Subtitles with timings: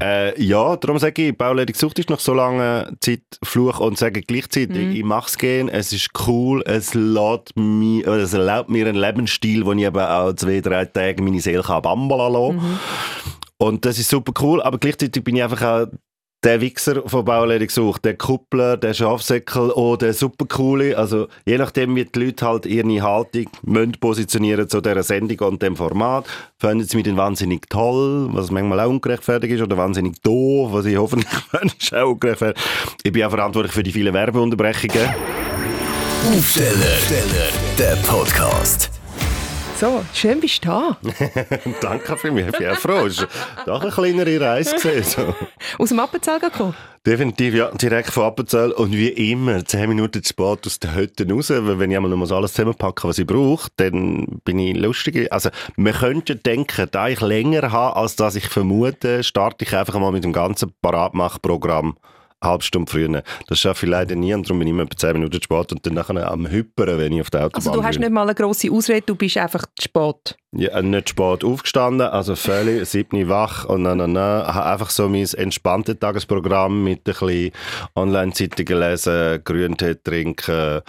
[0.00, 4.20] Äh, ja, darum sage ich, Bauleitung Sucht ist noch so lange Zeit Fluch und sage
[4.22, 4.92] gleichzeitig, Mhm.
[4.96, 8.96] ich mache es gern, es ist cool, es, lässt mich, oder es erlaubt mir einen
[8.96, 12.78] Lebensstil, wo ich eben auch zwei, drei Tage meine Seele kann bambala lassen Mhm.
[13.60, 15.86] Und das ist super cool, aber gleichzeitig bin ich einfach auch
[16.44, 20.96] der Wichser von Bauleitung gesucht, der Kuppler, der Schafsäckel oder der supercoole.
[20.96, 25.62] Also je nachdem, wie die Leute halt ihre Haltung müssen positionieren zu dieser Sendung und
[25.62, 26.26] dem Format,
[26.58, 30.86] finden sie mich dann wahnsinnig toll, was manchmal auch ungerechtfertigt ist, oder wahnsinnig doof, was
[30.86, 31.28] ich hoffentlich
[31.92, 32.66] auch ungerechtfertigt.
[33.02, 35.08] Ich bin auch verantwortlich für die vielen Werbeunterbrechungen.
[36.36, 36.98] Aufsteller,
[37.78, 38.97] der Podcast.
[39.78, 40.96] So, schön bist du da.
[41.80, 43.08] Danke für mich, ich bin froh.
[43.64, 45.26] Doch eine kleinere Reise gewesen.
[45.26, 45.34] So.
[45.78, 46.74] Aus dem Appenzell gekommen.
[47.06, 47.70] Definitiv, ja.
[47.70, 48.72] Direkt von Appenzell.
[48.72, 51.50] Und wie immer, 10 Minuten zu spät aus den Hütten raus.
[51.50, 55.32] Weil wenn ich einmal noch alles zusammenpacken was ich brauche, dann bin ich lustig.
[55.32, 60.00] Also, man könnte denken, da ich länger habe, als dass ich vermute, starte ich einfach
[60.00, 63.22] mal mit dem ganzen Paratmachprogramm eine halbe Stunde früher.
[63.48, 65.84] Das schaffe ich leider nie und darum bin ich immer etwa 10 Minuten spät und
[65.84, 68.02] dann nachher am Hüppern, wenn ich auf der Autobahn Also du hast bin.
[68.02, 70.36] nicht mal eine grosse Ausrede, du bist einfach spät.
[70.52, 75.08] Ja, nicht spät aufgestanden, also völlig siebni wach und dann, dann, dann habe einfach so
[75.08, 77.50] mein entspanntes Tagesprogramm mit ein bisschen
[77.96, 80.80] Online-Zeitungen lesen, Grüntee trinken.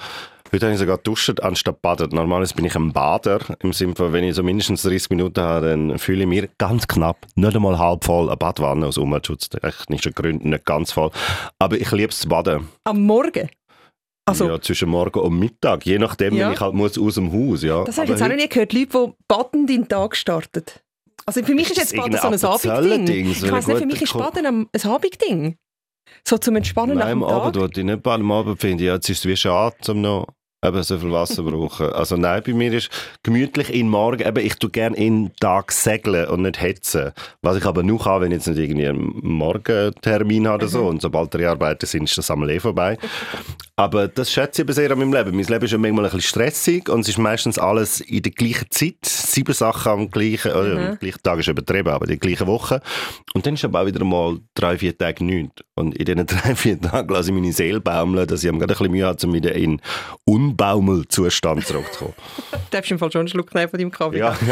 [0.52, 2.10] Heute habe ich sogar duscht anstatt baden.
[2.12, 5.68] Normalerweise bin ich ein Bader, im Sinne von, wenn ich so mindestens 30 Minuten habe,
[5.70, 10.14] dann fühle ich mir ganz knapp, nicht einmal halb voll, eine Badwanne aus Umweltschutz, technischen
[10.14, 11.12] Gründen nicht ganz voll.
[11.60, 12.68] Aber ich liebe es zu baden.
[12.84, 13.50] Am Morgen.
[14.26, 16.48] Also, ja, zwischen Morgen und Mittag, je nachdem, Ja.
[16.48, 17.62] wenn ich halt muss aus dem Haus.
[17.64, 17.84] Ja.
[17.84, 18.74] das habe ich jetzt auch noch nie gehört.
[18.74, 20.64] Leute, die badend in den Tag starten.
[21.26, 23.30] Also für mich ist, Ist jetzt Baden so ein Abendding.
[23.32, 25.58] Ich weiss nicht, für mich ist Baden am- ein Abendding.
[26.28, 27.62] So zum Entspannen nach Nein, am dem Abend Tag.
[27.62, 28.22] wollte ich nicht baden.
[28.24, 30.28] Am Abend finde ich, ja, jetzt ist es wie schade, um noch
[30.64, 31.92] eben so viel Wasser brauchen.
[31.94, 32.90] Also nein, bei mir ist
[33.24, 37.12] gemütlich in Morgen, eben, ich tue gerne in Tag segeln und nicht hetzen.
[37.42, 40.88] Was ich aber nur kann, wenn ich jetzt nicht irgendwie einen Morgentermin habe oder so.
[40.88, 42.98] Und sobald drei Arbeiten sind, ist das am eh vorbei.
[43.78, 45.36] Aber das schätze ich aber sehr an meinem Leben.
[45.36, 48.34] Mein Leben ist ja manchmal ein bisschen stressig und es ist meistens alles in der
[48.34, 49.06] gleichen Zeit.
[49.06, 52.82] Sieben Sachen am gleichen, oder am gleichen Tag ist übertrieben, aber in der gleichen Woche.
[53.34, 55.64] Und dann ist aber auch wieder mal drei, vier Tage nichts.
[55.76, 58.74] Und in diesen drei, vier Tagen lasse ich meine Seele baumeln, dass ich am gerade
[58.74, 59.82] ein bisschen Mühe habe, um wieder in
[60.50, 62.14] Unbaumelzustand zurückzukommen.
[62.52, 64.20] Du darfst im Fall schon einen Schluck nehmen von deinem Kaffee.
[64.20, 64.36] ja.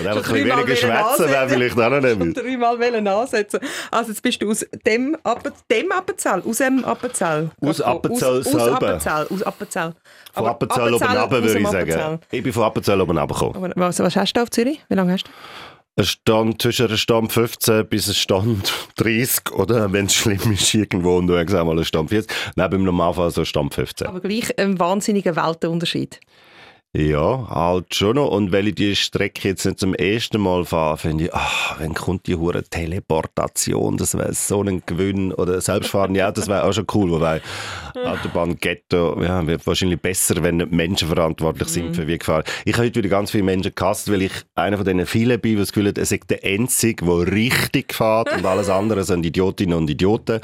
[0.00, 2.36] Und einfach ein bisschen weniger schwätzen wäre vielleicht auch noch nicht.
[2.36, 3.60] dreimal wollen ansetzen.
[3.90, 7.50] Also jetzt bist du aus dem, Appen, dem Appenzell, aus dem Appenzell.
[7.60, 7.80] Aus.
[7.80, 8.72] Appenzell aus, aus selber.
[8.76, 9.92] Appenzell, aus Appenzell.
[10.32, 11.92] Von Aber Appenzell oben runter, aus würde ich sagen.
[11.92, 12.18] Appenzell.
[12.30, 13.72] Ich bin von Appenzell oben runtergekommen.
[13.76, 14.80] Was, was hast du auf Zürich?
[14.88, 15.30] Wie lange hast du?
[15.94, 20.72] Ein Stand zwischen einem Stand 15 bis ein Stand 30 oder wenn es schlimm ist
[20.72, 22.34] irgendwo und du hast mal ein Stand 40.
[22.56, 24.06] Nein, beim Normalfall so Stand 15.
[24.06, 26.18] Aber gleich ein wahnsinniger Weltenunterschied.
[26.94, 28.28] Ja, halt schon noch.
[28.28, 31.94] Und weil ich die Strecke jetzt nicht zum ersten Mal fahre, finde ich, ach, wenn
[31.94, 35.32] kommt die hure Teleportation, das wäre so ein Gewinn.
[35.32, 37.12] Oder selbstfahrende Autos, das wäre auch schon cool.
[37.12, 37.40] Wobei
[37.94, 42.44] Autobahn, Ghetto, ja, wird wahrscheinlich besser, wenn nicht Menschen verantwortlich sind für wie gefahren.
[42.66, 45.52] Ich habe heute wieder ganz viele Menschen gehasst, weil ich einer von diesen vielen bin,
[45.52, 49.24] die das Gefühl hat, er sei der Einzige, der richtig fährt und alles andere sind
[49.24, 50.40] Idiotinnen und Idioten.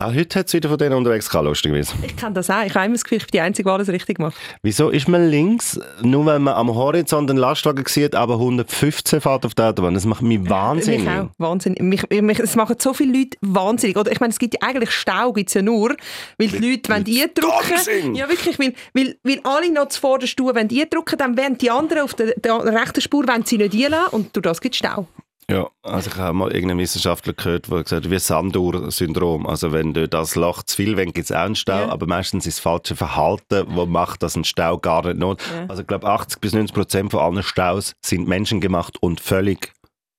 [0.00, 1.98] Auch heute hat es wieder von denen unterwegs gehabt, lustig gewesen.
[2.06, 2.62] Ich kenne das auch.
[2.64, 4.36] Ich habe immer das Gefühl, ich bin die Einzige, die alles richtig macht.
[4.62, 9.44] Wieso ist man links, nur wenn man am Horizont einen Lastwagen sieht, aber 115 fährt
[9.44, 9.94] auf der Autobahn?
[9.94, 11.00] Das macht mich wahnsinnig.
[11.00, 11.30] Mich auch.
[11.38, 11.82] Wahnsinnig.
[11.82, 13.96] Mich, mich, es machen so viele Leute wahnsinnig.
[13.96, 15.96] Oder ich meine, es gibt ja eigentlich Stau, gibt es ja nur,
[16.38, 20.54] weil die Leute, wenn die drücken, ja wirklich, weil, weil, weil alle noch zuvorderst tun,
[20.54, 23.74] wenn die drücken, dann werden die anderen auf der, der rechten Spur wenn sie nicht
[23.74, 25.08] einlassen und durch das gibt es Stau.
[25.50, 29.46] Ja, also ich habe mal irgendeinen Wissenschaftler gehört, der gesagt hat, wie Sandur-Syndrom.
[29.46, 31.88] Also wenn du das Loch zu viel wenn gibt es auch einen Stau, Ja.
[31.88, 35.40] aber meistens ist das falsche Verhalten, wo macht, dass ein Stau gar nicht not.
[35.50, 35.64] Ja.
[35.68, 39.72] Also ich glaube 80 bis 90 Prozent von allen Staus sind menschengemacht und völlig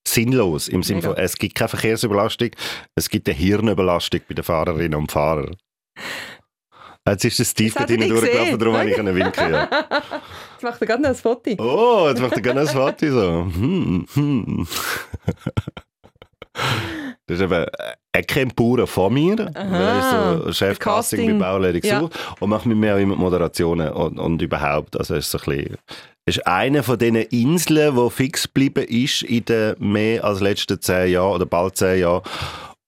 [0.08, 0.68] sinnlos.
[0.68, 2.50] Im Sinne von, es gibt keine Verkehrsüberlastung,
[2.96, 5.56] es gibt eine Hirnüberlastung bei den Fahrerinnen und Fahrern.
[7.08, 9.52] Jetzt ist der Steve bei nicht durchgelaufen, darum habe ich können winken.
[9.54, 9.70] Ja.
[10.60, 11.52] Jetzt macht er gerade noch ein Foto.
[11.58, 13.46] Oh, jetzt macht er gerne ein Foto so.
[13.54, 14.68] Hm, hm.
[17.28, 17.66] Das ist eben,
[18.12, 21.40] er kennt Bauern von mir, weil er so Chef der Casting Casting.
[21.40, 22.00] bei Bauleitung Ja.
[22.02, 22.10] so
[22.40, 24.98] und macht mit mir auch immer Moderationen und, und überhaupt.
[24.98, 25.78] Also er ist so ein bisschen,
[26.26, 31.12] ist eine von diesen Inseln, die fix geblieben ist in den mehr als letzten zehn
[31.12, 32.24] Jahren oder bald zehn Jahren.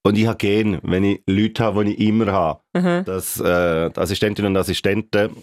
[0.04, 3.06] Und ich habe gern, wenn ich Leute habe, die ich immer habe, Mhm.
[3.06, 5.36] dass äh, die Assistentinnen und Assistenten,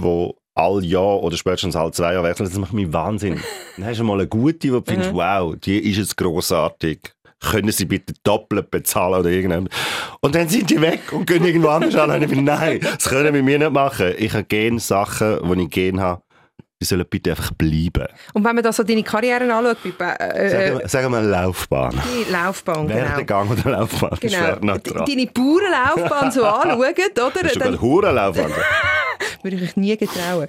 [0.00, 3.40] die all Jahr oder spätestens alle zwei Jahre wechseln, das macht mich wahnsinnig.
[3.76, 7.14] Dann hast du mal eine gute, wo du findest, wow, die ist jetzt grossartig.
[7.40, 9.78] Können Sie bitte doppelt bezahlen oder irgendetwas?
[10.20, 12.10] Und dann sind die weg und gehen irgendwo anders an.
[12.10, 14.12] Und ich bin, nein, das können wir mir nicht machen.
[14.18, 16.22] Ich habe gerne Sachen, die ich gerne habe,
[16.80, 18.06] die sollen bitte einfach bleiben.
[18.34, 22.00] Und wenn man da so deine Karriere anschaut, bei, äh, Sagen wir, sagen wir Laufbahn.
[22.04, 23.00] die Laufbahn, genau.
[23.00, 24.42] Werdegang oder Laufbahn, das Genau.
[24.46, 25.04] wäre noch dran.
[25.06, 26.88] Deine Bauernlaufbahn so anschauen, oder?
[26.88, 28.52] Hast du Dann gerade Hurenlaufbahn?
[29.42, 30.46] würde ich mich nie getrauen.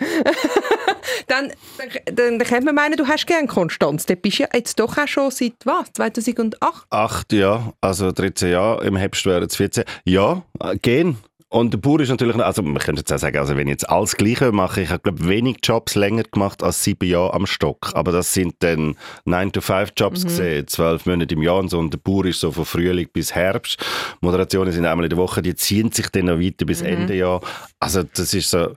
[1.28, 1.48] dann,
[1.78, 4.06] dann, dann, dann könnte man meinen, du hast gerne Konstanz.
[4.06, 5.92] Dort bist du ja jetzt doch auch schon seit was?
[5.94, 6.86] 2008?
[6.90, 9.84] Acht Jahre, also 13 Jahre, im Herbst wären es 14.
[10.06, 11.18] Ja, äh, gehen.
[11.52, 13.90] Und der Bauer ist natürlich, also man könnte jetzt auch sagen, also wenn ich jetzt
[13.90, 17.90] alles Gleiche mache, ich habe glaube wenig Jobs länger gemacht als sieben Jahre am Stock.
[17.96, 21.80] Aber das sind dann 9-to-5-Jobs gesehen, zwölf Monate im Jahr und so.
[21.80, 23.84] Und der Bauer ist so von Frühling bis Herbst.
[24.22, 27.42] Moderationen sind einmal in der Woche, die ziehen sich dann noch weiter bis Ende Jahr.
[27.80, 28.76] Also das ist so...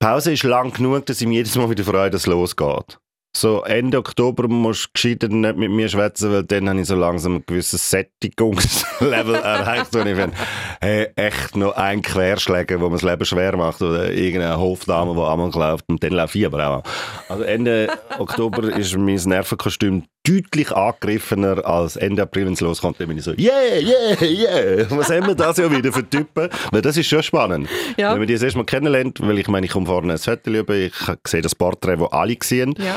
[0.00, 2.98] Pause ist lang genug, dass ich mir jedes Mal wieder freue, dass es losgeht.
[3.36, 6.94] So Ende Oktober musst du gescheiter nicht mit mir schwätzen, weil dann habe ich so
[6.94, 10.32] langsam ein gewisses Sättigungslevel erreicht, wo ich finde,
[10.80, 15.20] hey, echt noch ein Querschläger, wo mir das Leben schwer macht oder irgendeine Hofdame, die
[15.20, 16.82] einmal läuft und dann laufe ich aber auch.
[17.28, 17.88] Also Ende
[18.18, 22.98] Oktober ist mein Nervenkostüm deutlich angegriffener als Ende April, wenn es loskommt.
[23.00, 24.86] Dann bin ich so, yeah, yeah, yeah.
[24.90, 26.48] Was haben wir das ja wieder für Typen?
[26.72, 27.68] Weil das ist schon spannend.
[27.96, 28.12] Ja.
[28.12, 30.50] Wenn man die das erste Mal kennenlernt, weil ich meine, ich komme vorne ein Foto
[30.50, 30.92] über, ich
[31.26, 32.74] sehe das Porträt, das alle sehen.
[32.78, 32.96] Ja.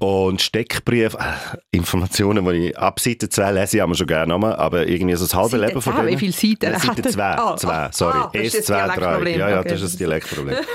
[0.00, 4.54] Und Steckbrief, äh, Informationen, die ich ab Seite 2 lese, ich aber schon gerne nochmal,
[4.54, 6.06] aber irgendwie so das halbe Seite Leben von denen.
[6.08, 7.10] Wie viele Seiten Ja, Seite er?
[7.10, 8.18] 2, Ah, zwei, ah, sorry.
[8.18, 8.86] ah, das ist Erst das 2, 3.
[8.94, 9.68] Dialektproblem, Ja, ja, okay.
[9.70, 10.56] das ist das Dialektproblem.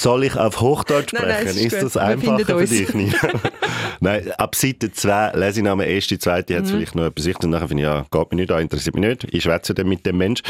[0.00, 1.38] Soll ich auf Hochdeutsch Nein, sprechen?
[1.38, 2.70] nein, es ist ist das einfacher für uns.
[2.70, 2.94] dich?
[2.94, 3.14] Nina?
[4.00, 6.56] Nein, ab Seite 2 lese ich noch einmal erste, zweite, Mhm.
[6.58, 8.94] hat es vielleicht noch etwas und nachher finde ich, ja, geht mich nicht an, interessiert
[8.94, 9.24] mich nicht.
[9.34, 10.40] Ich schwätze dann mit dem Mensch.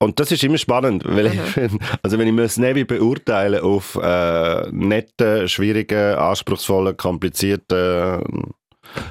[0.00, 3.60] Und das ist immer spannend, weil ich finde, also wenn ich mir das Navi beurteilen
[3.62, 8.22] auf äh, nette, schwierige, anspruchsvolle, komplizierte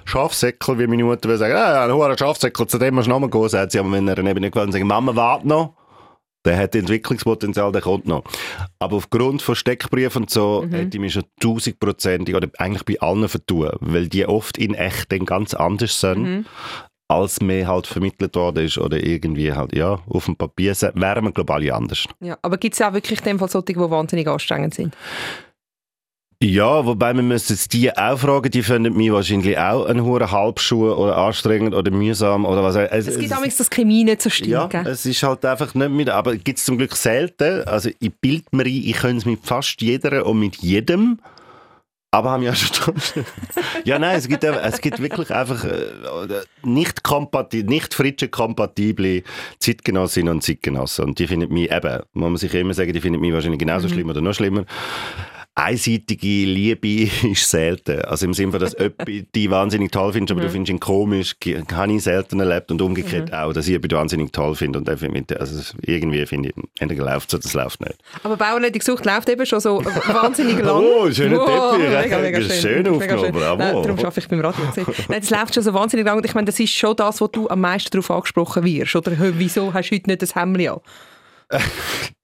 [0.05, 3.29] Schafsäckel, wie meine Mutter will sagen, ah, ein hoher Schafsäckel, zu dem musst du nochmal
[3.29, 5.73] gehen, sagt sie, aber wenn er neben nicht gefällt, sagen, Mama, warte noch.
[6.47, 8.23] Der hat Entwicklungspotenzial, der kommt noch.
[8.79, 13.27] Aber aufgrund von Steckbriefen und so hätte ich mich schon tausendprozentig oder eigentlich bei allen
[13.27, 16.45] vertun, weil die oft in echt dann ganz anders sind,
[17.09, 21.31] als mir halt vermittelt worden ist oder irgendwie halt, ja, auf dem Papier wären wir,
[21.33, 22.05] glaube ich, alle anders.
[22.21, 24.95] Ja, aber gibt es auch wirklich in dem Fall solche, die wahnsinnig anstrengend sind?
[26.43, 30.31] Ja, wobei wir müssen jetzt die auch fragen, die finden mich wahrscheinlich auch einen hohen
[30.31, 34.29] Halbschuh oder anstrengend oder mühsam oder was auch Es gibt amigs das Chemie nicht so
[34.45, 34.85] Ja, stinken.
[34.85, 37.63] es ist halt einfach nicht mit, aber gibt es zum Glück selten.
[37.67, 41.19] Also ich bild mir ein, ich könnte es mit fast jeder und mit jedem,
[42.11, 42.93] aber haben ja schon...
[43.83, 45.87] ja, nein, es gibt, es gibt wirklich einfach äh,
[46.61, 49.23] nicht, kompati nicht fritsche-kompatible
[49.57, 53.19] Zeitgenossinnen und Zeitgenossen und die finden mich eben, muss man sich immer sagen, die finden
[53.21, 54.65] mich wahrscheinlich genauso schlimm oder noch schlimmer.
[55.59, 58.01] Einseitige Liebe ist selten.
[58.03, 61.35] Also im Sinne von, dass jemand die wahnsinnig toll findest, aber du findest ihn komisch,
[61.73, 65.09] habe ich selten erlebt und umgekehrt auch, dass ich jemanden wahnsinnig toll finde und einfach
[65.09, 67.95] mit, also irgendwie finde ich, entweder läuft es oder es läuft nicht.
[68.21, 70.83] Aber Bauerledig gesucht läuft eben schon so wahnsinnig lang.
[70.83, 71.89] Oh, schöner Teppich.
[71.89, 72.85] Mega, mega Das ist schön.
[72.85, 73.57] schön aufgenommen, bravo.
[73.57, 74.63] Nein, darum arbeite ich beim Radio.
[75.07, 76.17] Nein, das läuft schon so wahnsinnig lang.
[76.17, 78.95] Und ich meine, das ist schon das, wo du am meisten darauf angesprochen wirst.
[78.95, 80.79] Oder wieso hast du heute nicht das Hemd an?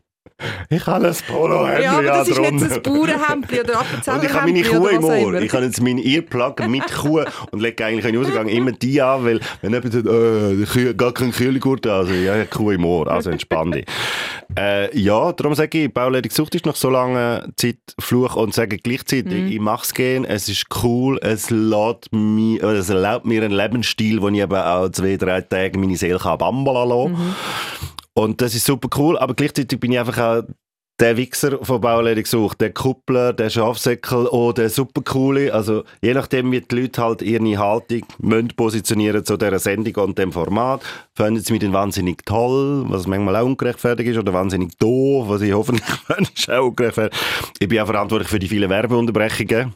[0.70, 3.80] Ich habe ein polo Ja, aber das ist nicht so ein Bauernhemd oder
[4.14, 5.34] Und ich habe meine Kuh im Ohr.
[5.42, 9.02] Ich habe jetzt meinen Earplug mit Kuh und lege eigentlich in den Ausgang immer die
[9.02, 12.86] an, weil wenn jemand sagt, äh, gar kein Kühlegurt, also ja, ich habe Kuh im
[12.86, 13.86] Ohr, also entspann dich.
[14.58, 18.78] äh, ja, darum sage ich, Bauledig sucht ist nach so langer Zeit Fluch und sage
[18.78, 24.22] gleichzeitig, ich mache es gehen, es ist cool, es, mich, es erlaubt mir einen Lebensstil,
[24.22, 27.36] wo ich eben auch zwei, drei Tage meine Seele kann bambala lassen
[28.16, 30.44] Und das ist super cool, aber gleichzeitig bin ich einfach auch
[31.00, 35.52] der Wichser von Bauledig gesucht, der Kuppler, der Schafsäckel oder der supercoole.
[35.54, 40.20] Also je nachdem, wie die Leute halt ihre Haltung müssen positionieren zu dieser Sendung und
[40.20, 40.82] dem Format,
[41.16, 45.42] finden sie mich dann wahnsinnig toll, was manchmal auch ungerechtfertigt ist, oder wahnsinnig doof, was
[45.42, 45.84] ich hoffentlich
[46.50, 47.22] auch ungerechtfertigt.
[47.60, 49.74] Ich bin auch verantwortlich für die vielen Werbeunterbrechungen.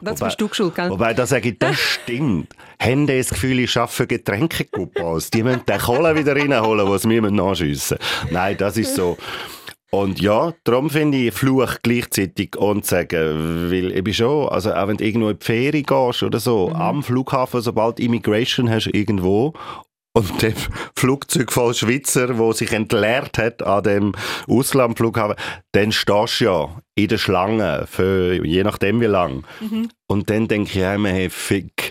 [0.00, 0.90] Das Wobei- bist du geschuld, gell?
[0.90, 2.54] Wobei, da sage ich, das stimmt.
[2.80, 5.30] Haben die das Gefühl, ich arbeite Getränkekuppos?
[5.30, 7.98] Die müssen den Kohle wieder reinholen, was wir nachschiessen
[8.30, 9.16] Nein, das ist so.
[9.90, 14.88] Und ja, darum finde ich Fluch gleichzeitig und sagen, weil ich bin schon, also auch
[14.88, 19.54] wenn du irgendwo in die Ferien gehst oder so, am Flughafen, sobald Immigration hast irgendwo
[20.16, 20.54] und dem
[20.96, 24.12] Flugzeug voll Schweizer, wo sich entleert hat an dem
[24.48, 25.36] Auslandflughafen,
[25.72, 29.44] dann stehst du ja in der Schlange für je nachdem wie lang.
[30.06, 31.83] Und dann denke ich immer, hey, fick.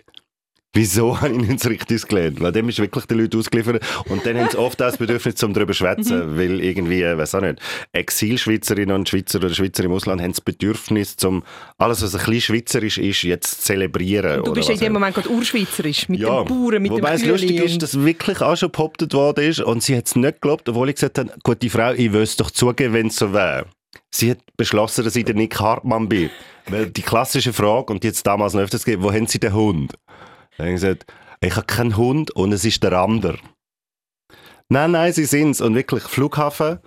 [0.76, 2.42] Wieso habe ich nicht so richtig gelernt?
[2.42, 3.84] Weil dem ist wirklich die Leute ausgeliefert.
[4.10, 7.16] Und dann haben sie oft auch das Bedürfnis, zum darüber zu schwätzen, weil irgendwie, äh,
[7.18, 7.60] weiß auch nicht,
[7.92, 11.44] Exilschweizerinnen und Schweizer oder Schweizer im Ausland haben das Bedürfnis, zum
[11.78, 14.38] alles, was ein bisschen schweizerisch ist, jetzt zu zelebrieren.
[14.38, 14.94] Du oder bist in dem.
[14.94, 18.00] Moment gerade urschweizerisch, mit dem Bauern, mit Wobei dem es Kühli lustig ist, und- dass
[18.04, 21.18] wirklich auch schon behauptet worden ist und sie hat es nicht geglaubt, obwohl ich gesagt
[21.20, 23.66] habe, gute Frau, ich will es doch zugeben, wenn es so wäre.
[24.10, 26.30] sie hat beschlossen, dass ich der Nick Hartmann bin.
[26.68, 29.54] Weil die klassische Frage, und die jetzt damals noch öfters gegeben, wo haben sie den
[29.54, 29.94] Hund?
[30.58, 31.06] Dann habe ich gesagt,
[31.42, 33.40] ich habe keinen Hund und es ist der andere.
[34.70, 35.62] Nein, nein, sie sind's.
[35.62, 36.80] Und wirklich, Flughafen,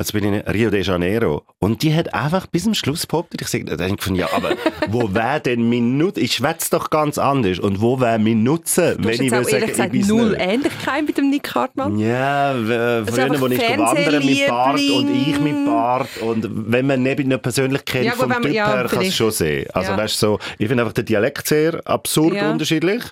[0.00, 1.44] jetzt bin ich in Rio de Janeiro.
[1.60, 3.64] Und die hat einfach bis zum Schluss behauptet, ich sage,
[3.94, 4.50] ich von, ja, aber
[4.88, 6.24] wo wäre denn mein Nutzen?
[6.24, 7.58] Ich schwätze doch ganz anders.
[7.60, 10.40] Und wo wäre mein Nutzen, Du wenn ich ehrlich sagen, gesagt ich null nicht?
[10.40, 11.98] Ähnlichkeit mit dem Nick Hartmann.
[11.98, 15.66] Ja, Also früher, einfach wo ich wandern mit Bart und ich mit.
[15.66, 19.02] Bart und wenn man nicht, nicht persönlich kennt Ja, vom man- Typ ja, her, kann
[19.04, 19.68] es schon sehen.
[19.74, 19.96] Also Ja.
[19.98, 23.02] weißt du, so, ich finde einfach den Dialekt sehr absurd unterschiedlich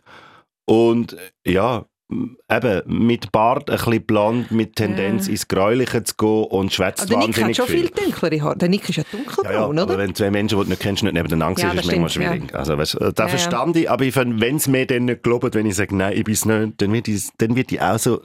[0.66, 1.16] und
[1.46, 5.32] ja, eben mit Bart, ein bisschen blond, mit Tendenz Ja.
[5.32, 7.80] ins Gräuliche zu gehen und schwätzt Aber der Nick hat wahnsinnig schon viel.
[7.80, 8.56] viel dunklere Haare.
[8.56, 9.82] Der Nick ist ja dunkelbraun, Ja, ja, oder?
[9.82, 11.98] aber wenn zwei Menschen, die du nicht kennst, nicht nebeneinander Ja, sind, das ist es
[11.98, 12.54] manchmal schwierig.
[12.54, 13.28] Also, weißt, da Ja, ja.
[13.28, 16.32] verstand ich, aber wenn es mir dann nicht glaubt, wenn ich sage, nein, ich bin
[16.34, 18.22] es nicht, dann wird ich, dann wird ich auch so,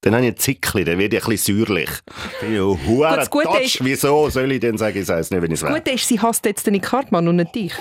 [0.00, 1.90] dann habe ich ein Zickli, dann werde ich ein bisschen säuerlich.
[2.40, 5.30] Bin ich oh, Gut, das Gute ist- wieso soll ich denn sagen, ich sage es
[5.30, 5.78] nicht, wenn ich es Das will?
[5.78, 7.72] Gute ist, sie hasst jetzt den Nick Hartmann und nicht dich.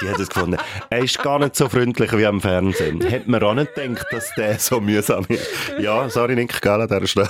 [0.00, 0.56] Die hat es gefunden.
[0.90, 3.00] Er ist gar nicht so freundlich wie am Fernsehen.
[3.00, 5.48] Hätte man auch nicht gedacht, dass der so mühsam ist.
[5.78, 7.28] Ja, sorry, Nick, gell, an dieser Stelle.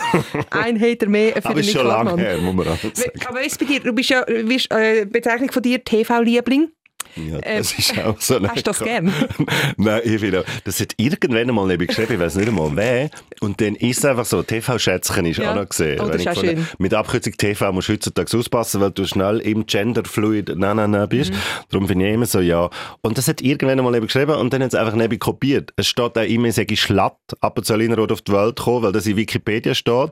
[0.50, 3.20] Ein Hater mehr für Aber ist schon lange her, muss man auch sagen.
[3.26, 6.70] Aber ist bei dir, du bist ja, bist, äh, Bezeichnung von dir TV-Liebling.
[7.16, 9.12] Ja, Äh, das ist auch so Hast du das gern?
[9.76, 13.10] Nein, ich finde, auch- das hat irgendwann einmal neben geschrieben, ich weiß nicht einmal wer.
[13.40, 15.52] Und dann ist es einfach so, TV-Schätzchen ist Ja.
[15.52, 16.00] auch noch gesehen.
[16.00, 16.66] Oh, das ist auch schön.
[16.78, 21.08] Mit Abkürzung TV musst du heutzutage auspassen, weil du schnell im Genderfluid nein, nein, nein
[21.08, 21.32] bist.
[21.32, 21.36] Mhm.
[21.70, 22.68] Darum finde ich immer so, ja.
[23.02, 25.72] Und das hat irgendwann einmal neben geschrieben und dann hat es einfach neben kopiert.
[25.76, 29.16] Es steht auch immer, ich sage Schlatt, Appenzellinerrot auf die Welt gekommen, weil das in
[29.16, 30.10] Wikipedia steht.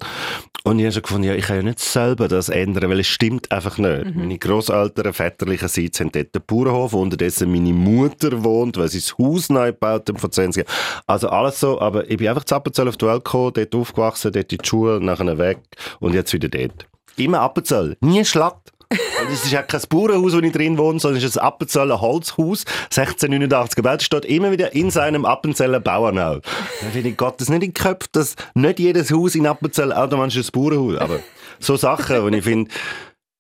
[0.67, 3.07] Und ich habe schon gefunden, ja, ich kann ja nicht selber das ändern, weil es
[3.07, 4.07] stimmt einfach nicht.
[4.07, 4.15] Mhm.
[4.17, 9.19] Meine Grosseltern väterlicherseits haben dort den Bauernhof, wo unterdessen meine Mutter wohnt, weil sie das
[9.19, 10.77] Haus neu gebaut haben vor 20 Jahren.
[11.07, 14.33] Also alles so, aber ich bin einfach zu Appenzell auf die Welt gekommen, dort aufgewachsen,
[14.33, 15.59] dort in die Schule, nachher weg
[16.01, 16.87] und jetzt wieder dort.
[17.19, 18.74] Immer Appenzell, nie Schlatt.
[19.21, 22.01] Und es ist ja kein Bauernhaus, wo ich drin wohne, sondern es ist ein Appenzeller
[22.01, 24.03] Holzhaus, 1689 gebaut.
[24.03, 26.43] Steht immer wieder in seinem Appenzeller Bauernhaus.
[26.81, 29.93] Dann finde ich, Gott, das nicht in den Köpfen, dass nicht jedes Haus in Appenzell
[29.93, 31.21] automatisch ein Bauernhaus Aber
[31.61, 32.71] so Sachen, wo ich finde,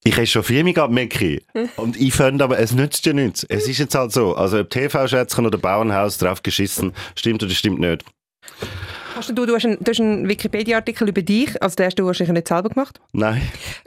[0.04, 1.42] ich habe schon viel mehr gehabt, Mecki.
[1.76, 3.44] Und ich finde aber, es nützt ja nichts.
[3.48, 4.36] Es ist jetzt halt so.
[4.36, 8.04] Also, ob TV-Schätzchen oder Bauernhaus drauf geschissen, stimmt oder stimmt nicht.
[9.14, 12.48] Hast du, du hast einen, einen Wikipedia-Artikel über dich, also den hast du wahrscheinlich nicht
[12.48, 13.00] selber gemacht.
[13.12, 13.42] Nein.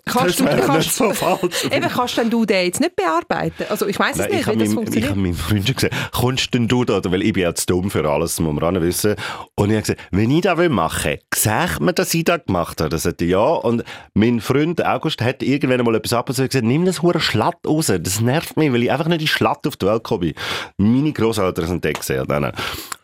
[0.05, 1.65] Kannst das du- wäre kannst- nicht so falsch.
[1.72, 3.65] Eben, kannst denn du den jetzt nicht bearbeiten?
[3.69, 5.10] Also ich weiß es nicht, ich wie das meinem, ich funktioniert.
[5.12, 7.01] habe meinem Freund schon gesagt, kommst denn du da?
[7.03, 9.15] Weil ich bin ja zu dumm für alles, das muss man auch wissen.
[9.55, 12.79] Und ich habe gesagt, wenn ich das machen will, sagt mir, dass ich das gemacht
[12.79, 12.89] habe.
[12.89, 13.39] Das sagte ja.
[13.39, 17.57] Und mein Freund August hat irgendwann mal etwas ab und gesagt, nimm das hure Schlatt
[17.67, 17.88] raus.
[17.88, 20.34] Das nervt mich, weil ich einfach nicht in Schlatt auf die Welt gekommen bin.
[20.77, 22.25] Meine Großeltern sind da gesehen.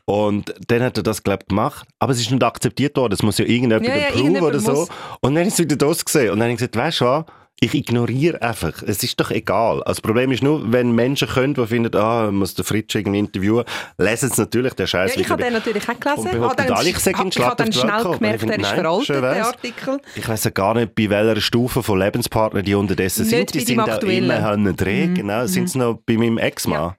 [0.06, 1.88] Und dann hat er das, glaube ich, gemacht.
[2.00, 3.14] Aber es ist nicht akzeptiert worden.
[3.14, 4.72] Es muss ja irgendjemand Ja, ja, irgendjemand oder so.
[4.74, 4.90] muss.
[5.22, 6.32] Und dann ist es wieder das gesehen.
[6.32, 7.26] Und dann habe ich gesagt, weißt du was?
[7.62, 8.84] Ich ignoriere einfach.
[8.86, 9.76] Es ist doch egal.
[9.84, 13.20] Also das Problem ist nur, wenn Menschen können, die finden, ah, muss den Fritsch irgendwie
[13.20, 13.64] interviewen,
[13.98, 16.40] lesen sie natürlich den Scheiß Ja, ich habe den natürlich auch gelesen.
[16.40, 18.62] Und Habe dann- alle, ich sage ihn ich habe dann schnell gemerkt, er finde, ist
[18.64, 19.46] nein, veraltet, der.
[19.46, 20.02] Artikel.
[20.16, 23.54] Ich weiss ja gar nicht, bei welcher Stufe von Lebenspartner die unterdessen Nicht sind.
[23.54, 24.76] Die sind auch immer mhm.
[24.76, 25.14] drehen.
[25.14, 26.96] Genau, sind sie noch bei meinem Ex-Mann.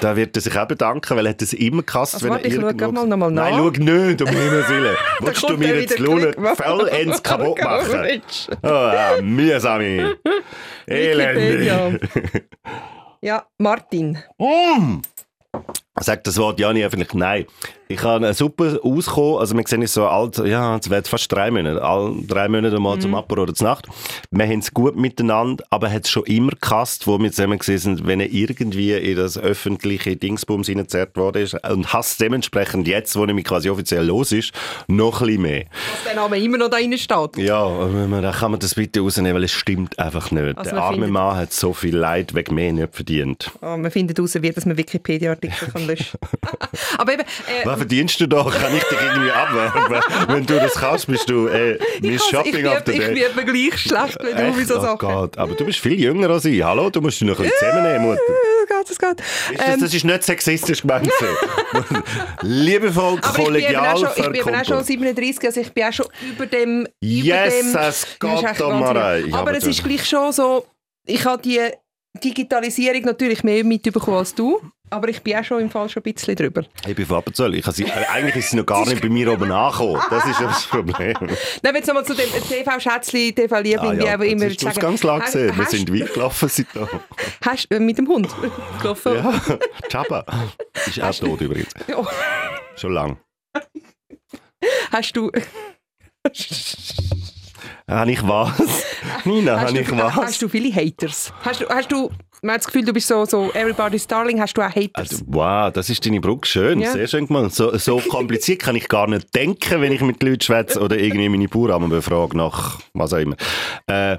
[0.00, 2.48] Da wird er sich auch bedanken, weil er hat das immer gehasst, Also wenn warte,
[2.48, 2.92] er irgendwo...
[2.92, 4.96] mal noch mal Nein, schau nicht, um Himmels Willen.
[5.20, 6.36] Willst du mir jetzt zurück.
[6.56, 8.22] vollends kaputt machen?
[8.62, 10.16] Oh, ja, mühsame.
[10.86, 11.98] Elende.
[13.20, 14.18] Ja, Martin.
[14.38, 15.00] Mm.
[16.00, 17.12] Sagt das Wort ja nicht öffentlich.
[17.14, 17.46] Nein.
[17.90, 19.38] Ich habe super auskommen.
[19.38, 21.82] Also, wir sehen es so alt, ja, es wird fast drei Monate.
[21.82, 23.00] All drei Monate mal Mhm.
[23.00, 23.86] zum Apero oder zur Nacht.
[24.30, 27.78] Wir haben es gut miteinander, aber hat es schon immer gehasst, wo wir zusammen gesehen
[27.78, 31.54] sind, wenn er irgendwie in das öffentliche Dingsbums reingezerrt worden ist.
[31.66, 34.52] Und hasst dementsprechend jetzt, wo er mich quasi offiziell los ist,
[34.86, 35.64] noch ein bisschen mehr.
[35.64, 37.38] Dass der Name immer noch da drin steht.
[37.38, 40.58] Ja, aber da kann man das bitte rausnehmen, weil es stimmt einfach nicht.
[40.58, 43.50] Also Der arme Mann hat so viel Leid wegen mir nicht verdient.
[43.62, 46.18] Oh, man findet heraus, wie dass man Wikipedia-Artikel kann löschen
[46.98, 48.44] Aber eben, äh, Was verdienst du da?
[48.44, 50.00] Kann ich dich irgendwie abwerben?
[50.28, 53.26] Wenn du das kannst, bist du äh, mein ich, Shopping ich, of the ich, Day.
[53.34, 54.68] bin gleich schlecht wie du bei Echt?
[54.68, 54.98] so Oh Sachen.
[54.98, 56.62] Gott, aber du bist viel jünger als ich.
[56.62, 58.20] Hallo, du musst dich noch ein bisschen zusammennehmen, Mutter.
[58.22, 59.20] Äh, geht, es geht.
[59.20, 61.10] Ist das, das ist nicht sexistisch gemeint.
[62.42, 64.86] Liebevoll, aber ich bin, kollegial, schon, ich bin auch schon verkumpelt.
[64.86, 66.80] 37, also ich bin auch schon über dem...
[66.82, 68.94] über Jesus dem, Das Omarei.
[68.94, 69.32] wahnsinnig.
[69.32, 70.66] Ja, aber es ist gleich schon so,
[71.06, 71.60] ich habe die
[72.22, 76.12] Digitalisierung natürlich mehr mitbekommen als du, aber ich bin auch schon im Fall schon ein
[76.12, 76.62] bisschen drüber.
[76.86, 77.54] Ich bin von Appenzell.
[77.54, 80.00] Ich sie, äh, eigentlich ist sie noch gar nicht bei mir oben angekommen.
[80.10, 81.14] Das ist ja das Problem.
[81.62, 84.80] Nein, jetzt nochmal zu dem TV-Schätzli, TV-Liebling, wie aber immer Ah das ist sagen.
[84.80, 85.56] ganz Hast- gesehen.
[85.56, 86.88] Wir hast- sind weit gelaufen seitdem.
[87.44, 88.28] Hast, äh, mit dem Hund
[88.80, 89.14] gelaufen?
[89.16, 89.40] Ja,
[89.90, 90.24] Chaba.
[90.86, 91.72] Ist auch tot übrigens.
[91.86, 92.06] Ja.
[92.76, 93.18] Schon lang.
[94.92, 95.30] Hast du...
[97.88, 98.52] Habe ich was?
[99.24, 100.14] Nina, Hast habe du, ich was?
[100.14, 101.32] hast du viele Haters?
[101.42, 102.10] Hast du, hast du,
[102.42, 104.90] man hat das Gefühl, du bist so, so Everybody's Darling, hast du auch Haters?
[104.94, 106.46] Also, wow, das ist deine Brücke.
[106.46, 106.92] Schön, Ja.
[106.92, 107.52] sehr schön gemacht.
[107.54, 111.28] So, so kompliziert kann ich gar nicht denken, wenn ich mit Leuten schwätze oder irgendwie
[111.28, 113.36] meine Bauern befrage nach was auch immer.
[113.86, 114.18] Äh,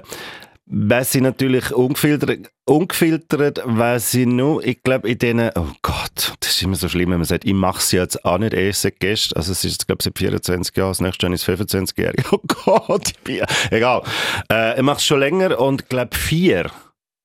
[0.72, 6.50] was sie natürlich ungefiltert, ungefiltert weiss ich nur, ich glaube in denen, oh Gott, das
[6.50, 9.00] ist immer so schlimm, wenn man sagt, ich mache es jetzt auch nicht erst seit
[9.00, 12.14] gestern, also es ist glaube ich, seit 24 Jahren, das nächste Jahr ist 25 Jahre.
[12.30, 13.40] Oh Gott, ich bin,
[13.72, 14.02] egal.
[14.50, 16.70] Äh, ich mache es schon länger und glaube vier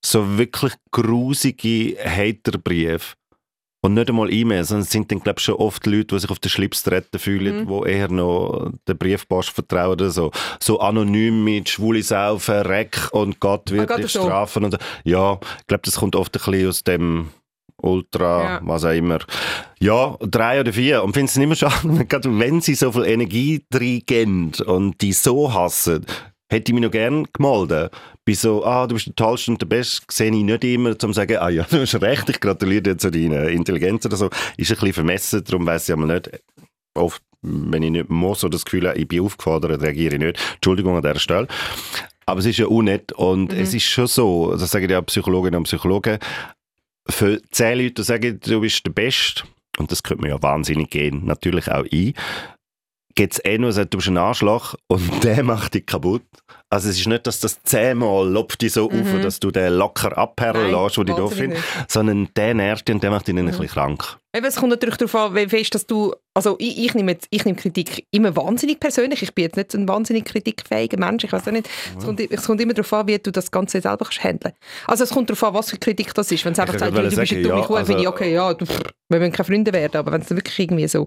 [0.06, 3.16] so wirklich grusige Haterbriefe.
[3.82, 6.32] Und nicht einmal E-Mails, sondern es sind dann, glaube ich, schon oft Leute, die sich
[6.32, 10.32] auf den Schlips treten fühlen, die eher noch der Briefpost vertrauen oder so.
[10.60, 14.24] So anonym mit Schwule saufen, Reck und Gott wird Ah, dich das so?
[14.24, 14.64] strafen.
[14.66, 14.78] Und so.
[15.04, 17.30] Ja, ich glaube, das kommt oft ein bisschen aus dem
[17.80, 18.60] Ultra, Ja.
[18.64, 19.20] was auch immer.
[19.80, 21.04] Ja, drei oder vier.
[21.04, 25.54] Und finde es immer schade, gerade wenn sie so viel Energie reingeben und die so
[25.54, 26.08] hassen,
[26.56, 27.92] hätte ich mich noch gerne gemeldet.
[28.26, 31.00] Bei so, ah, du bist der Tollste und der Beste, sehe ich nicht immer, um
[31.00, 34.30] zu sagen, ah ja, du hast recht, ich gratuliere dir zu deiner Intelligenz oder so.
[34.58, 36.32] Ist ein bisschen vermessen, darum weiss ich einmal nicht,
[36.96, 40.40] oft, wenn ich nicht muss oder das Gefühl habe, ich bin aufgefordert, reagiere ich nicht.
[40.56, 41.48] Entschuldigung an dieser Stelle.
[42.26, 45.66] Aber es ist ja unnett und es ist schon so, das sagen ja Psychologinnen und
[45.66, 46.18] Psychologen,
[47.08, 49.44] für zehn Leute die sagen, du bist der Beste,
[49.78, 52.16] und das könnte man ja wahnsinnig gehen, natürlich auch ich,
[53.16, 56.24] gibt es eh nur, sagt, du bist ein Arschloch und der macht dich kaputt.
[56.70, 60.10] Also es ist nicht, dass das zehnmal lobt dich so auf, dass du den locker
[60.10, 60.62] Mhm.
[60.62, 63.46] Nein, lässt, wo dich doof findet, sondern der nervt dich und der macht dich dann
[63.46, 64.18] ein bisschen krank.
[64.36, 67.28] Eben, es kommt natürlich darauf an, wie fest, dass du, also ich, ich, nehme, jetzt-
[67.30, 71.24] ich nehme Kritik immer wahnsinnig persönlich, ich bin jetzt nicht so ein wahnsinnig kritikfähiger Mensch,
[71.24, 73.80] ich weiß auch nicht, es kommt, es kommt immer darauf an, wie du das Ganze
[73.80, 74.54] selber kannst handeln.
[74.88, 77.02] Also es kommt darauf an, was für Kritik das ist, wenn es einfach sagt, du
[77.02, 78.66] bist eine dumme ja, Kuh, finde ich, also- okay, ja, du,
[79.10, 81.06] wir wollen keine Freunde werden, aber wenn es wirklich irgendwie so,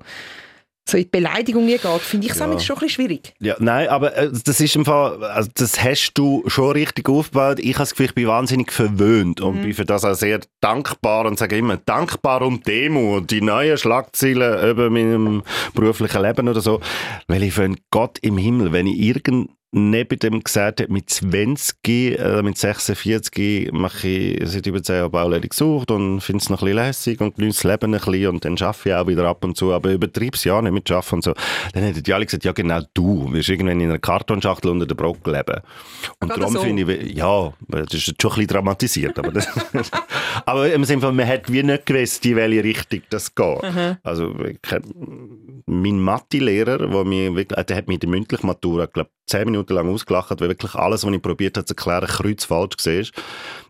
[0.91, 2.45] so in die Beleidigung geht, finde ich es Ja.
[2.45, 3.35] schon ein bisschen schwierig.
[3.41, 7.59] Ja, nein, aber äh, das ist im Fall, also das hast du schon richtig aufgebaut.
[7.61, 9.47] Ich habe das Gefühl, ich bin wahnsinnig verwöhnt Mhm.
[9.47, 13.41] und bin für das auch sehr dankbar und sage immer, dankbar um Demo und die
[13.41, 15.43] neuen Schlagzeilen über meinem
[15.75, 16.81] beruflichen Leben oder so.
[17.27, 21.77] Weil ich finde, Gott im Himmel, wenn ich irgend neben dem gesagt habe, mit 20,
[21.87, 26.63] äh, mit 46 mache ich seit über 10 Jahren Bauledig gesucht und finde es noch
[26.63, 29.25] ein bisschen lässig und genieße das Leben ein bisschen und dann arbeite ich auch wieder
[29.27, 31.35] ab und zu, aber übertreibe es ja nicht mit Arbeiten und so.
[31.75, 34.95] Dann hätten die alle gesagt, ja genau du, wirst irgendwann in einer Kartonschachtel unter der
[34.95, 35.61] Brocke leben.
[36.21, 36.61] Und darum so.
[36.61, 39.49] finde ich, ja, das ist schon ein bisschen dramatisiert, aber, das,
[40.47, 43.99] aber im Sinne von, man hat wie nicht gewusst, in welche Richtung das geht.
[44.03, 44.59] Also ich
[45.67, 49.89] mein Mathe-Lehrer, der wirklich, der hat mich in der mündlichen Matura, glaube zehn Minuten lang
[49.93, 53.23] ausgelacht, weil wirklich alles, was ich probiert habe zu erklären, kreuzfalsch war.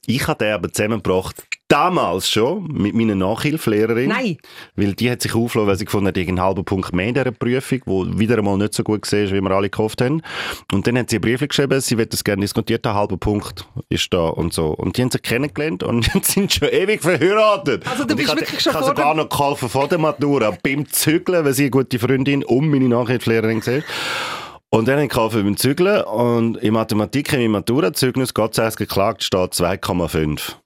[0.07, 1.37] Ich habe den aber zusammengebracht,
[1.68, 4.09] damals schon, mit meiner Nachhilfelehrerin.
[4.09, 4.38] Nein.
[4.74, 7.31] Weil die hat sich aufgelassen, weil sie gefunden hat, einen halben Punkt mehr in dieser
[7.31, 10.22] Prüfung, die wieder einmal nicht so gut war, wie wir alle gehofft haben.
[10.72, 13.66] Und dann hat sie einen Brief geschrieben, sie wird das gerne diskutiert, ein halber Punkt
[13.90, 14.68] ist da und so.
[14.68, 17.87] Und die haben sich kennengelernt und sind schon ewig verheiratet.
[17.87, 20.57] Also du ich bist hatte- wirklich schon Ich habe sogar noch geholfen vor der Matura,
[20.62, 23.83] beim Zügeln, weil sie eine gute Freundin und meine Nachhilfelehrerin war.
[24.70, 28.76] Und dann habe ich beim Zügeln und in Mathematik in meinem Matura-Zeugnis, Gott sei Dank
[28.76, 30.57] geklagt, steht 2,5.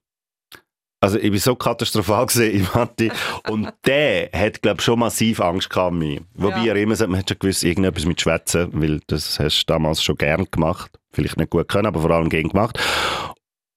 [1.00, 3.10] Also ich bin so katastrophal gesehen in Mathe.
[3.48, 6.20] Und der hat, glaube ich, schon massiv Angst gehabt mich.
[6.34, 6.74] Wobei Ja.
[6.74, 10.02] er immer sagt, man hat schon gewusst, irgendetwas mit Schwätzen, weil das hast du damals
[10.02, 10.92] schon gern gemacht.
[11.12, 12.78] Vielleicht nicht gut können, aber vor allem gern gemacht.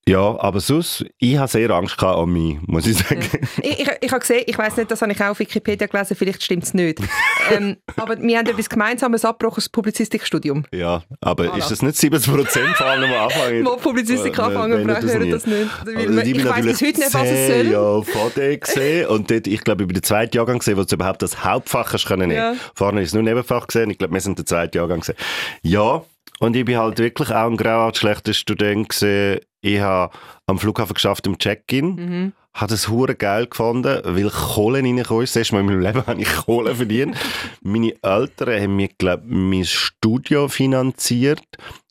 [0.08, 3.20] Ja, aber sonst, ich habe sehr Angst gehabt an mich, muss ich sagen.
[3.60, 6.14] Ich, ich, ich habe gesehen, ich weiß nicht, das habe ich auch auf Wikipedia gelesen,
[6.16, 7.00] vielleicht stimmt es nicht.
[7.52, 10.64] ähm, aber wir haben etwas Gemeinsames abgebrochen, das Publizistikstudium.
[10.70, 11.58] Ja, aber Voilà.
[11.58, 13.62] ist das nicht 70 Prozent von allem am Anfang?
[13.62, 15.30] Mal Publizistik Äh, anfangen, vielleicht das hören nie.
[15.30, 15.70] das nicht.
[15.80, 15.90] Also
[16.20, 17.66] ich weiß bis heute nicht, was es soll.
[17.72, 20.84] Jahre vor dir gesehen und dort, ich glaube, ich bin der zweite Jahrgang gesehen, wo
[20.84, 22.54] du überhaupt das Hauptfach hast können Ja.
[22.76, 23.90] Vorne ist es nur Nebenfach gesehen.
[23.90, 25.16] Ich glaube, wir sind der zweite Jahrgang gesehen.
[25.62, 26.04] Ja,
[26.38, 29.40] und ich bin halt wirklich auch ein grauart schlechter Student gesehen.
[29.60, 31.94] Ich habe am Flughafen geschafft im Check-in.
[31.94, 32.32] Mhm.
[32.54, 35.36] Habe das hure geil gefunden, weil Kohle reingekommen ist.
[35.36, 37.16] Das erste Mal in meinem Leben habe ich Kohle verdient.
[37.62, 41.44] Meine Eltern haben mir, glaube mein Studio finanziert.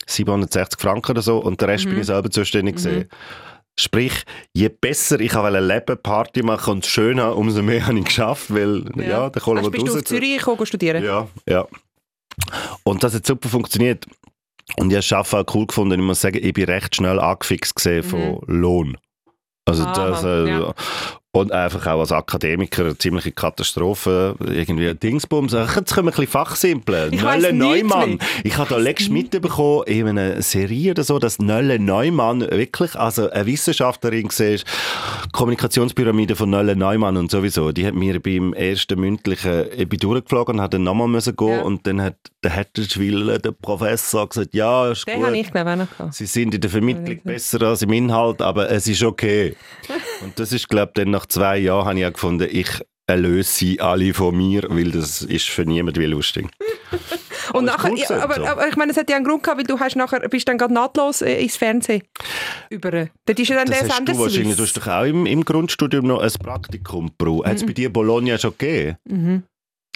[0.07, 1.39] 760 Franken oder so.
[1.39, 3.09] Und den Rest bin ich selber zuständig gewesen.
[3.77, 7.99] Sprich, je besser ich wollte leben, Party machen und es schön haben, umso mehr habe
[7.99, 11.03] ich geschafft, weil ja, der Kohle wird bist du auf Zürich gekommen studieren?
[11.03, 11.67] Ja, ja.
[12.83, 14.05] Und das hat super funktioniert.
[14.77, 15.99] Und ich habe das Arbeiten auch cool gefunden.
[15.99, 18.97] Ich muss sagen, ich bin recht schnell angefixt gesehen von Lohn.
[19.65, 19.87] Also Mhm.
[19.89, 20.73] Aha, das, äh, ja.
[21.35, 24.35] Und einfach auch als Akademiker eine ziemliche Katastrophe.
[24.39, 25.51] Irgendwie Dingsbums.
[25.51, 27.13] Jetzt können wir ein bisschen fachsimpeln.
[27.13, 28.19] Nölle Neumann.
[28.43, 33.29] Ich habe da letztens mitbekommen, in einer Serie oder so, dass Nölle Neumann wirklich, also
[33.29, 34.59] eine Wissenschaftlerin war,
[35.33, 40.55] Kommunikationspyramide von Nölle Neumann und sowieso, die hat mir beim ersten mündlichen, ich bin durchgeflogen
[40.55, 41.61] und hat dann nochmal müssen gehen Ja.
[41.63, 45.25] und dann hat der Hetterschwiller, der Professor, gesagt, ja, ist Den gut.
[45.25, 46.13] habe ich, glaube auch noch gehabt.
[46.13, 49.55] Sie sind in der Vermittlung besser als im Inhalt, aber es ist okay.
[50.23, 53.51] Und das ist, glaube ich, dann nach zwei Jahren habe ich auch gefunden, ich erlöse
[53.51, 56.47] sie alle von mir, weil das ist für niemanden wie lustig.
[57.53, 59.67] Und nachher, cool ja, aber, aber ich meine, es hat ja einen Grund gehabt, weil
[59.67, 62.01] du hast nachher, bist dann gerade nahtlos äh, ins Fernsehen
[62.69, 63.07] über.
[63.25, 65.25] Dort ist ja dann Das der hast Sender du wahrscheinlich, du hast doch auch im,
[65.27, 67.47] im Grundstudium noch ein Praktikum gebraucht.
[67.47, 68.97] Hat es bei dir Bologna schon gegeben?
[69.05, 69.43] Mhm.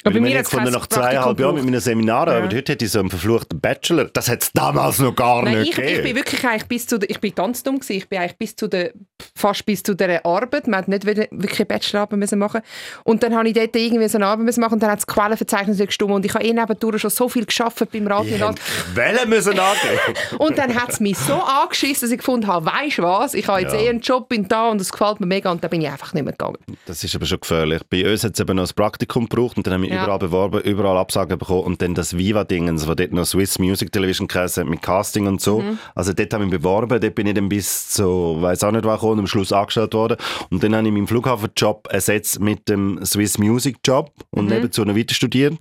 [0.03, 2.39] Aber bei mir gefunden, kein nach zweieinhalb Jahren mit meinen Seminaren, Ja.
[2.39, 4.05] aber dort hätte ich so einen verfluchten Bachelor.
[4.05, 6.15] Das hat es damals noch gar Nein, nicht ich, ich bin gegeben.
[6.17, 7.97] wirklich eigentlich bis zu der, ich bin ganz dumm gewesen.
[7.97, 8.91] Ich bin eigentlich bis zu der,
[9.35, 10.67] fast bis zu der Arbeit.
[10.67, 12.61] Man hat nicht wirklich eine Bachelorarbeit müssen machen.
[13.03, 15.07] Und dann habe ich dort irgendwie so eine Arbeit müssen machen und dann hat das
[15.07, 18.35] Quellenverzeichnis nicht gestimmt und ich habe eh nebendurch schon so viel geschafft beim Radio.
[18.35, 18.59] Und alles.
[18.93, 19.99] Quellen müssen angeben.
[20.39, 23.61] Und dann hat es mich so angeschissen, dass ich gefunden habe, weisst was, ich habe
[23.61, 23.79] jetzt Ja.
[23.81, 26.13] eh einen Job, bin da und es gefällt mir mega und dann bin ich einfach
[26.13, 26.57] nicht mehr gegangen.
[26.85, 27.81] Das ist aber schon gefährlich.
[27.89, 30.03] Bei uns hat es eben noch ein Praktikum gebraucht und dann haben wir Ja.
[30.03, 34.27] überall beworben, überall Absagen bekommen und dann das Viva-Dingens, wo dort noch Swiss Music Television
[34.27, 35.59] geheißen mit Casting und so.
[35.61, 35.79] Mhm.
[35.95, 38.95] Also dort haben wir beworben, dort bin ich dann bis zu, weiß auch nicht was
[38.99, 40.17] gekommen, und am Schluss angestellt worden.
[40.49, 44.51] Und dann habe ich meinen Flughafenjob ersetzt mit dem Swiss Music Job und Mhm.
[44.51, 45.57] nebenzu noch weiter studieren.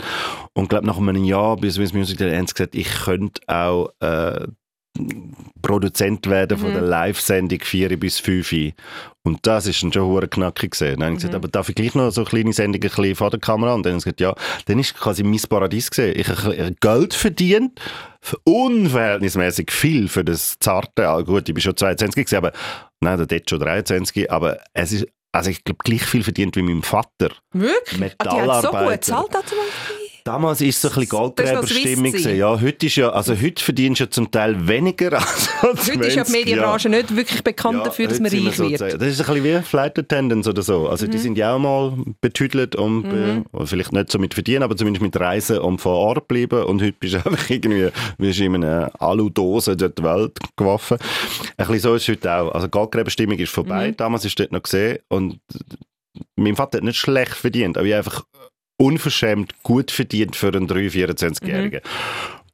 [0.53, 3.91] Und glaube nach einem Jahr bei Swiss Music Television haben sie gesagt, ich könnte auch
[4.01, 4.47] äh,
[5.63, 6.63] Produzent werden Mhm.
[6.63, 8.73] von der Live-Sendung 4 bis 5.
[9.25, 11.01] Und das ist dann schon hure knackig gesehen.
[11.01, 11.39] Dann habe ich gesagt, Mhm.
[11.39, 13.75] aber darf ich gleich noch so kleine Sendungen ein bisschen vor der Kamera?
[13.75, 14.35] Und dann haben sie gesagt, ja,
[14.67, 16.19] dann ist quasi mein Paradies gesehen.
[16.19, 17.81] Ich habe Geld verdient,
[18.45, 22.53] unverhältnismäßig viel für das zarte, ah, gut, ich bin schon 22 gewesen, aber
[23.01, 26.83] nein, dort schon 23, aber es ist, also ich glaube, gleich viel verdient wie mein
[26.83, 27.31] Vater.
[27.53, 28.15] Wirklich?
[28.19, 28.97] Ah, die hat so gut Metallarbeiter.
[28.97, 29.31] gezahlt.
[30.29, 32.15] Damals ist so ein bisschen Goldgräberstimmung.
[32.37, 36.17] Ja, heute ist ja, also heute verdienst du ja zum Teil weniger als Heute ist
[36.17, 36.35] ja die 20.
[36.35, 38.79] Medienbranche nicht wirklich bekannt dafür, dass man reich wird.
[38.79, 40.87] Das ist ein bisschen wie Flight Attendants oder so.
[40.87, 41.11] Also Mhm.
[41.13, 44.77] die sind ja auch mal betüdelt und be- oder vielleicht nicht so mit verdienen, aber
[44.77, 46.63] zumindest mit Reisen und vor Ort bleiben.
[46.65, 47.89] Und heute bist du einfach irgendwie,
[48.19, 50.99] wie in einer Aludose durch die Welt geworfen.
[51.57, 52.53] Ein bisschen so ist es heute auch.
[52.53, 53.89] Also Goldgräberstimmung ist vorbei.
[53.93, 53.97] Mhm.
[53.97, 55.39] Damals ist dort noch gesehen und
[56.37, 58.25] mein Vater hat nicht schlecht verdient, aber ich einfach
[58.79, 61.81] unverschämt gut verdient für einen 3-, 24-Jährigen.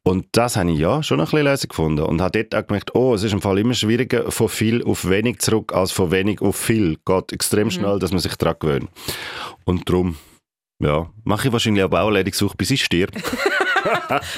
[0.06, 2.94] Und das habe ich ja schon ein bisschen leise gefunden und habe dort auch gemerkt,
[2.94, 6.42] oh, es ist im Fall immer schwieriger, von viel auf wenig zurück, als von wenig
[6.42, 6.98] auf viel.
[7.06, 8.90] Geht extrem schnell, dass man sich daran gewöhnt.
[9.64, 10.16] Und darum,
[10.78, 13.12] ja, mache ich wahrscheinlich aber auch eine Leidungssuche, bis ich stirb.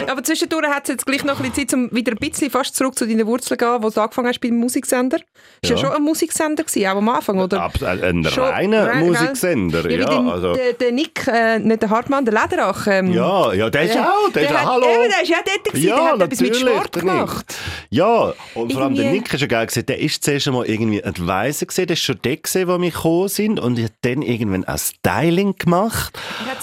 [0.06, 2.74] Aber zwischendurch hat es jetzt gleich noch ein bisschen Zeit, um wieder ein bisschen fast
[2.76, 5.18] zurück zu deinen Wurzeln zu gehen, wo du angefangen hast beim Musiksender.
[5.62, 5.78] Ist ja, Ja.
[5.78, 7.62] schon ein Musiksender gewesen, auch am Anfang, oder?
[7.62, 10.06] Ab, ein, ein Schon reiner rein- Musiksender, Ja, ja.
[10.06, 12.86] der, also, der, der Nick, äh, nicht der Hartmann, der Lederach.
[12.88, 14.86] Ähm, ja, ja, der ist der- auch, der, ist der auch, hat- hallo.
[14.86, 17.54] Eben, der ist ja dort gewesen, der hat etwas mit Sport gemacht.
[17.90, 19.86] Ja, und vor allem der Nick ist ja geil gewesen.
[19.86, 23.28] Der ist zuerst einmal irgendwie Advisor gesehen, der ist schon der gesehen, wo wir gekommen
[23.28, 26.18] sind und hat dann irgendwann ein Styling gemacht.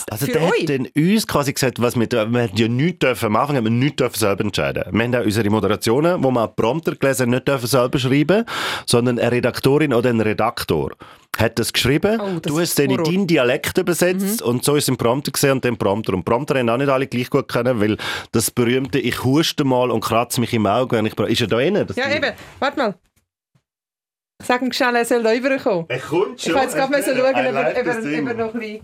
[0.09, 0.61] Also der euch?
[0.61, 3.71] hat dann uns quasi gesagt, was wir, wir ja nichts dürfen am Anfang, haben wir
[3.71, 4.83] nichts dürfen selber entscheiden.
[4.91, 8.45] Wir haben auch unsere Moderationen, wo wir auch Prompter gelesen haben, nicht dürfen selber schreiben,
[8.85, 10.91] sondern eine Redaktorin oder ein Redaktor
[11.37, 12.99] hat das geschrieben, Oh, das du hast dann in.
[12.99, 13.03] Mhm.
[13.03, 16.13] deinen Dialekt übersetzt und so ist es im Prompter gesehen und dann Prompter.
[16.13, 17.97] Und Prompter haben auch nicht alle gleich gut können, weil
[18.31, 21.83] das berühmte «Ich huste mal und kratze mich im Auge», wenn ich, ist er da?
[21.85, 22.33] Das Ja, eben.
[22.59, 22.95] Warte mal.
[24.43, 25.85] Sag ihm schnell, er soll da rüberkommen.
[25.87, 28.33] Er kommt Ich kann jetzt gerade mal so schauen, ob Er ob er, ob er
[28.33, 28.81] noch ein bisschen...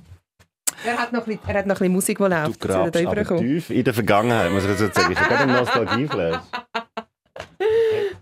[0.85, 2.65] Er hat noch ein bisschen, er hat noch ein bisschen Musik, die Du läuft.
[2.65, 5.11] Er grabst da aber tief in der Vergangenheit, muss ich jetzt sagen.
[5.11, 6.41] Ich habe gerade einen Nostalgieflash.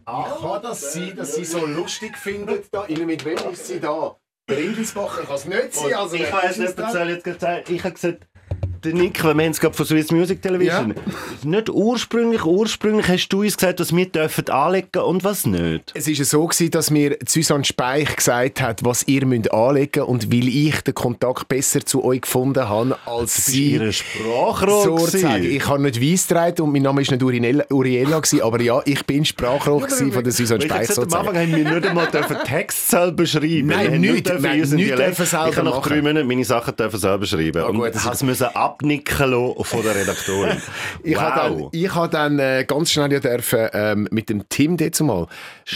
[0.06, 2.86] Ach, kann das sein, dass sie so lustig findet da?
[2.86, 4.16] Innen mit wem ist sie da?
[4.50, 5.94] Der Indisbacher kann es nicht sein.
[5.94, 8.28] Also ich es nicht erzählt, jetzt gesagt, ich habe gesagt,
[8.84, 10.94] der Nick, wir haben es gerade von Swiss Music Television.
[11.44, 15.92] Nicht ursprünglich, ursprünglich hast du uns gesagt, dass wir dürfen anlegen und was nicht.
[15.96, 20.00] Es war ja so, gewesen, dass mir Susanne Speich gesagt hat, was ihr müsst anlegen
[20.02, 20.08] müsst.
[20.10, 23.72] Und weil ich den Kontakt besser zu euch gefunden habe, als sie...
[23.74, 25.44] Ihre Sprachrohr Sozusagen.
[25.44, 28.82] Ich habe nicht weiss getragen und mein Name war nicht Uriella, Uriella gewesen, aber ja,
[28.86, 31.28] ich bin Sprachrohr gewesen von der Susanne Ich Speich gesagt, am sozusagen.
[31.28, 33.68] Anfang haben wir nicht einmal dürfen Text selber schreiben.
[33.68, 34.30] Nein, nicht.
[34.30, 35.90] unseren nicht dürfen selber Ich habe nach machen.
[35.90, 37.58] drei Monaten meine Sachen dürfen selber schreiben.
[37.62, 40.58] Ja, gut, und das ist- müssen abnicken lassen von der Redaktorin.
[41.04, 41.22] Ich wow.
[41.24, 45.00] habe dann, ich habe dann äh, ganz schnell ja dürfen, ähm, mit dem Tim dort
[45.02, 45.28] mal.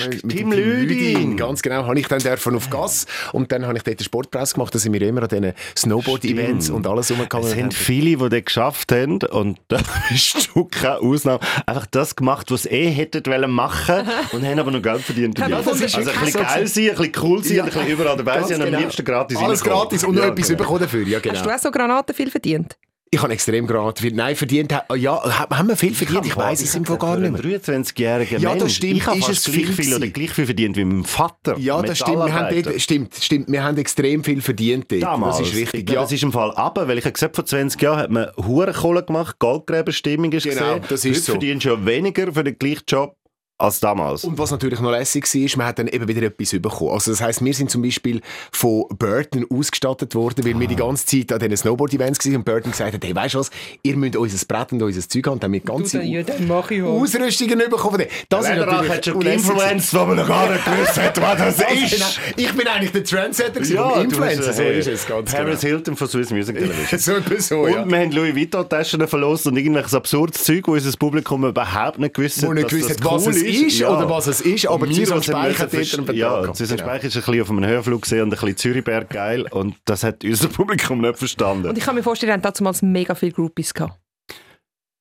[0.10, 1.38] mit Tim dem Lüdin.
[1.38, 4.56] Ganz genau, habe ich dann dürfen auf Gas und dann habe ich dort eine Sportpresse
[4.56, 7.48] gemacht, da sind wir immer an diesen Snowboard-Events und alles rumgegangen.
[7.48, 12.16] Es haben viele, die das geschafft haben, und da bist du keine Ausnahme, einfach das
[12.16, 15.38] gemacht, was sie eh hätten wollen machen und haben aber noch Geld verdient.
[15.40, 17.88] Ja, ist also ein wirklich bisschen geil sein, ein bisschen cool sein, Ja, ein bisschen
[17.88, 18.80] überall dabei sein und am genau.
[18.80, 19.82] liebsten gratis Alles reinkommen.
[19.90, 20.58] gratis und noch Ja, etwas genau.
[20.60, 21.36] bekommen dafür, ja genau.
[21.36, 22.78] Hast du auch so Granaten viel verdient?
[23.14, 24.14] Ich habe extrem gerade viel.
[24.14, 24.72] Nein, verdient.
[24.74, 26.26] ha- Ja, ha- haben wir viel verdient?
[26.26, 27.42] Ich weiß es im Fall gar nicht mehr.
[27.60, 28.94] 23-jähriger Ja, das stimmt.
[28.96, 31.58] Ich habe Ist es gleich viel oder gleich viel verdient wie mein Vater.
[31.58, 32.26] Ja, das stimmt.
[32.26, 33.52] Wir haben dort, stimmt, stimmt.
[33.52, 35.04] Wir haben extrem viel verdient dort.
[35.04, 35.40] Damals.
[35.40, 35.90] Das ist richtig.
[35.90, 36.02] Ich Ja.
[36.04, 39.04] Das ist im Fall ab, weil ich habe gesagt, vor 20 Jahren hat man Hurenkohle
[39.04, 40.84] gemacht, Goldgräberstimmung ist Genau, gesehen.
[40.88, 41.32] das ist Heute so.
[41.34, 43.18] verdienst du ja weniger für den gleichen Job
[43.62, 44.24] als damals.
[44.24, 46.92] Und was natürlich noch lässig war, man hat dann eben wieder etwas bekommen.
[46.92, 48.22] Also das heisst, wir sind zum Beispiel
[48.52, 50.70] von Burton ausgestattet worden, weil wir Ah.
[50.70, 53.52] die ganze Zeit an diesen Snowboard-Events waren und Burton gesagt hat, hey, weißt du was,
[53.84, 56.82] ihr müsst unser Brett und unser Zeug haben, und dann mit ganze dann mache ich
[56.84, 58.06] Ausrüstungen bekommen.
[58.30, 61.58] Das ist natürlich hat schon geinfluenced, wo man noch gar nicht gewusst hat, was das
[61.58, 62.20] Das ist.
[62.36, 65.76] Ich bin eigentlich der Trendsetter du Influencer, so ist es ganz Paris genau.
[65.76, 67.00] Hilton von Swiss Music Television.
[67.02, 67.90] So etwas so, Und ja.
[67.90, 72.44] wir haben Louis Vuitton-Taschen verlost und irgendwelches absurdes Zeug, wo unser Publikum überhaupt nicht gewusst
[72.44, 73.90] hat, dass gewusst das hat, was cool es ist Ja.
[73.98, 76.16] oder was es ist, aber Und Susan wir Speich müssen hat dort einen Vertrag
[76.48, 76.54] Ja.
[76.54, 76.90] Susan Genau.
[76.90, 80.04] Speich ist ein bisschen auf einem Höhenflug gesehen und ein bisschen Zürichberg geil und das
[80.04, 81.70] hat unser Publikum nicht verstanden.
[81.70, 83.98] Und ich kann mir vorstellen, ihr habt damals mega viele Groupies gehabt.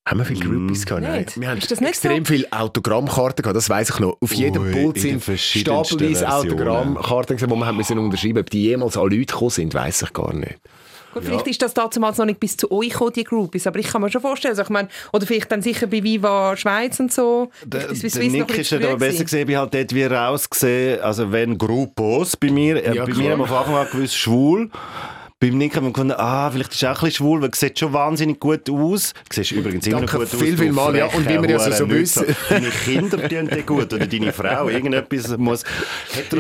[0.09, 1.03] Haben wir viele Groupies gehabt?
[1.03, 1.21] Nein.
[1.21, 1.41] Nicht?
[1.41, 2.33] Wir haben Ist das nicht extrem so?
[2.33, 4.17] viele Autogrammkarten gehabt, das weiss ich noch.
[4.21, 6.29] Auf jedem Pult in sind stapelweise.
[6.29, 10.13] Autogrammkarten, die man haben müssen unterschreiben Ob die jemals an Leute gekommen sind, weiss ich
[10.13, 10.59] gar nicht.
[11.13, 13.89] Gut, vielleicht ist das damals noch nicht bis zu euch gekommen, die Groupies, aber ich
[13.89, 17.13] kann mir schon vorstellen, also ich meine, oder vielleicht dann sicher bei Viva Schweiz und
[17.13, 17.51] so.
[17.65, 21.59] Der, der Nick ist ja da besser gesehen, wie halt dort wie rausgesehen, also wenn
[21.59, 23.25] Gruppos bei mir, äh, Ja, bei klar.
[23.25, 24.71] mir haben wir von Anfang an gewusst, schwul.
[25.43, 27.57] Beim Nick haben wir gefunden, ah, vielleicht ist er auch ein bisschen schwul, weil er
[27.57, 29.15] sieht schon wahnsinnig gut aus.
[29.31, 30.39] Du siehst übrigens immer Danke noch gut aus.
[30.39, 31.07] viel, viel mal, ja.
[31.07, 32.27] Und wie wir ja so- so wissen.
[32.51, 34.69] Deine Kinder tun dir gut oder deine Frau.
[34.69, 35.65] Irgendetwas muss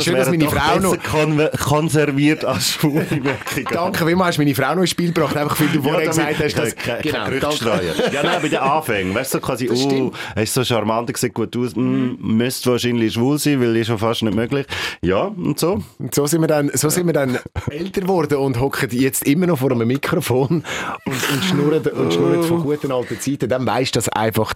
[0.02, 3.06] Schön, dass meine Frau noch- kon konserviert als schwule.
[3.72, 6.38] Danke, wie hast du meine Frau noch ins Spiel gebracht, einfach weil du vorher damit
[6.38, 6.76] gesagt hast, dass...
[6.76, 7.80] keine, genau, streuen.
[8.12, 9.14] Ja, nein, bei den Anfängen.
[9.14, 12.16] Weißt du, so quasi, Das oh, er ist so charmant, er sieht gut aus, mm,
[12.20, 14.66] müsste wahrscheinlich schwul sein, weil ist schon fast nicht möglich.
[15.00, 15.82] Ja, und so.
[15.98, 17.38] Und so sind wir dann, so sind wir dann
[17.70, 20.64] älter geworden und hocken jetzt immer noch vor einem Mikrofon
[21.04, 23.48] und, und, schnurren, und schnurren von guten alten Zeiten.
[23.48, 24.54] Dann weißt du, dass du einfach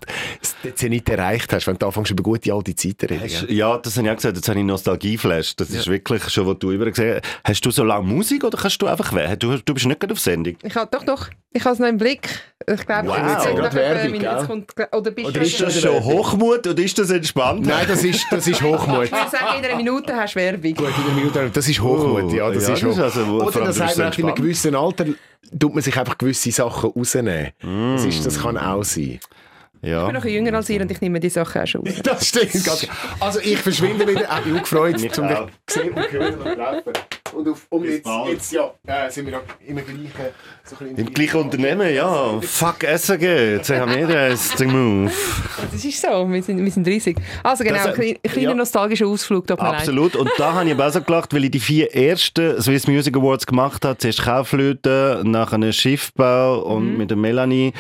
[0.62, 3.23] den Zenit erreicht hast, wenn du anfängst über gute alte Zeiten zu reden.
[3.23, 5.57] Hast, ja, das habe ich auch gesagt, jetzt habe ich Nostalgieflash.
[5.57, 7.55] Das ist wirklich schon, was du übergesehen hast.
[7.55, 9.38] Hast du so lange Musik oder kannst du einfach wählen?
[9.38, 10.57] Du, du bist nicht gerade auf Sendung.
[10.62, 11.29] Ich habe doch, doch.
[11.57, 12.29] Ich habe es noch im Blick.
[12.66, 13.16] Ich glaube, Wow.
[13.16, 16.05] ich Jetzt sage gerade Werbung, jetzt kommt, oder bist Oder ist das Ist das schon
[16.05, 17.64] Hochmut oder ist das entspannt?
[17.66, 19.05] Nein, das ist, das ist Hochmut.
[19.05, 20.75] Ich würde sagen, in einer Minute hast du Werbung.
[20.75, 23.44] Gut, in einer Minute, das ist Hochmut, ja, das ja, ist das ist Hochmut.
[23.44, 25.06] also, Oder das sagt man, in einem gewissen Alter
[25.58, 27.52] tut man sich einfach gewisse Sachen rausnehmen.
[27.60, 29.20] Das, ist, das kann auch sein.
[29.85, 30.01] Ja.
[30.07, 31.94] Ich bin noch jünger als ihr und ich nehme die Sachen auch schon raus.
[32.03, 32.53] Das stimmt.
[32.64, 32.87] Ganz.
[33.20, 34.29] Also ich verschwinde wieder.
[34.31, 35.38] Auch gefreut, Mich um dich
[35.70, 36.92] sehen und hören und treffen.
[37.35, 39.88] Und, auf, und jetzt, jetzt ja, äh, sind wir noch im gleichen,
[40.62, 42.40] so ein bisschen Im gleichen Unternehmen, ja.
[42.40, 43.23] Fuck SAG.
[43.23, 45.11] Jetzt haben wir das Ding Move.
[45.73, 47.16] Das ist so, wir sind, wir sind riesig.
[47.42, 48.55] Also genau, Das, ein kleiner, äh, ja.
[48.55, 49.51] nostalgischer Ausflug.
[49.51, 50.14] Absolut.
[50.14, 53.47] Und da habe ich auch so gelacht, weil ich die vier ersten Swiss Music Awards
[53.47, 53.99] gemacht habe.
[53.99, 56.97] Zuerst Kaufleute, nachher Schiffbau und Mhm.
[56.99, 57.73] mit der Melanie.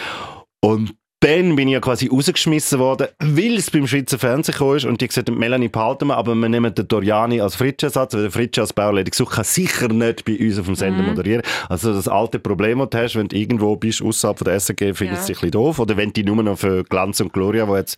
[0.60, 4.84] Und dann bin ich ja quasi rausgeschmissen worden, weil es beim Schweizer Fernsehen gekommen ist
[4.84, 8.22] und die gesagt haben, Melanie behalten wir, aber wir nehmen den Doriani als Fritschersatz, weil
[8.22, 11.08] der Fritsche als Bauleitung gesucht kann sicher nicht bei uns auf dem Sender Mhm.
[11.08, 11.42] moderieren.
[11.68, 14.92] Also das alte Problem, das du hast, wenn du irgendwo bist, außerhalb von der SRG,
[14.94, 15.14] findest du Ja.
[15.14, 15.78] es ein bisschen doof.
[15.78, 17.96] Oder wenn die nur noch für Glanz und Gloria, wo jetzt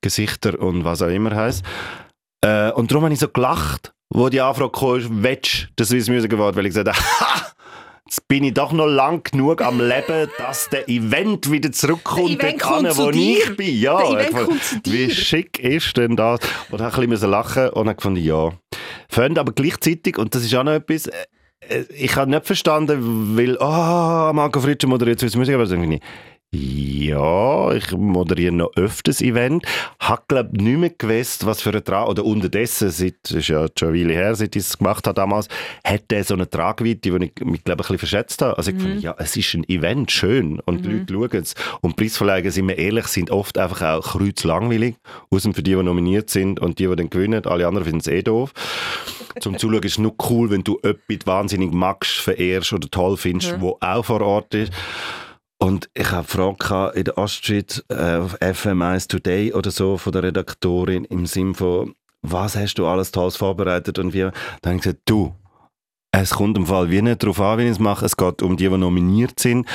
[0.00, 1.64] Gesichter und was auch immer heisst.
[2.42, 6.08] Äh, und darum habe ich so gelacht, wo die Anfrage kam, willst du den Swiss
[6.08, 6.56] Music Award?
[6.56, 7.46] Weil ich gesagt habe, ha,
[8.10, 12.48] jetzt bin ich doch noch lang genug am Leben, dass der Event wieder zurückkommt, Der
[12.50, 13.38] Event an, kommt wo dir.
[13.38, 13.78] ich bin.
[13.80, 15.10] Ja, Der Event fand, zu Wie dir.
[15.14, 16.40] schick ist denn das?
[16.70, 18.50] Und habe ein bisschen lachen und habe gefunden, ja.
[19.08, 21.12] Fand aber gleichzeitig, und das ist auch noch etwas, äh,
[21.68, 25.70] äh, ich habe nicht verstanden, weil, ah, Marco Fritsche moderiert Swiss Music Award.
[25.70, 26.00] Irgendwie,
[26.52, 29.64] ja, ich moderiere noch öfters Event.
[30.00, 32.08] Habe, glaube nicht mehr gewusst, was für ein Trag...
[32.08, 35.46] Oder unterdessen, seit, ist ja schon eine Weile her, seit ich es gemacht habe damals,
[35.84, 38.58] hat der so eine Tragweite, die ich mich, glaube ich, ein bisschen verschätzt habe.
[38.58, 40.58] Also ich fand, ja, es ist ein Event, schön.
[40.60, 41.54] Und die Leute schauen es.
[41.82, 44.96] Und Preisverleihungen, sind wir ehrlich, sind oft einfach auch kreuzlangweilig.
[45.30, 47.46] Außer für die, die nominiert sind und die, die dann gewinnen.
[47.46, 48.52] Alle anderen finden es eh doof.
[49.38, 53.60] Zum Zuschauen ist es nur cool, wenn du jemanden wahnsinnig magst, verehrst oder toll findest,
[53.60, 54.72] wo auch vor Ort ist.
[55.62, 59.98] Und ich habe eine Frage gehabt in der Ostschweiz äh, auf FM1 Today oder so
[59.98, 64.20] von der Redaktorin im Sinn von, was hast du alles Tolles vorbereitet und wie?
[64.20, 64.32] Dann
[64.64, 65.34] habe ich gesagt, du,
[66.12, 68.06] es kommt im Fall wie nicht darauf an, wie ich es mache.
[68.06, 69.68] Es geht um die, die nominiert sind.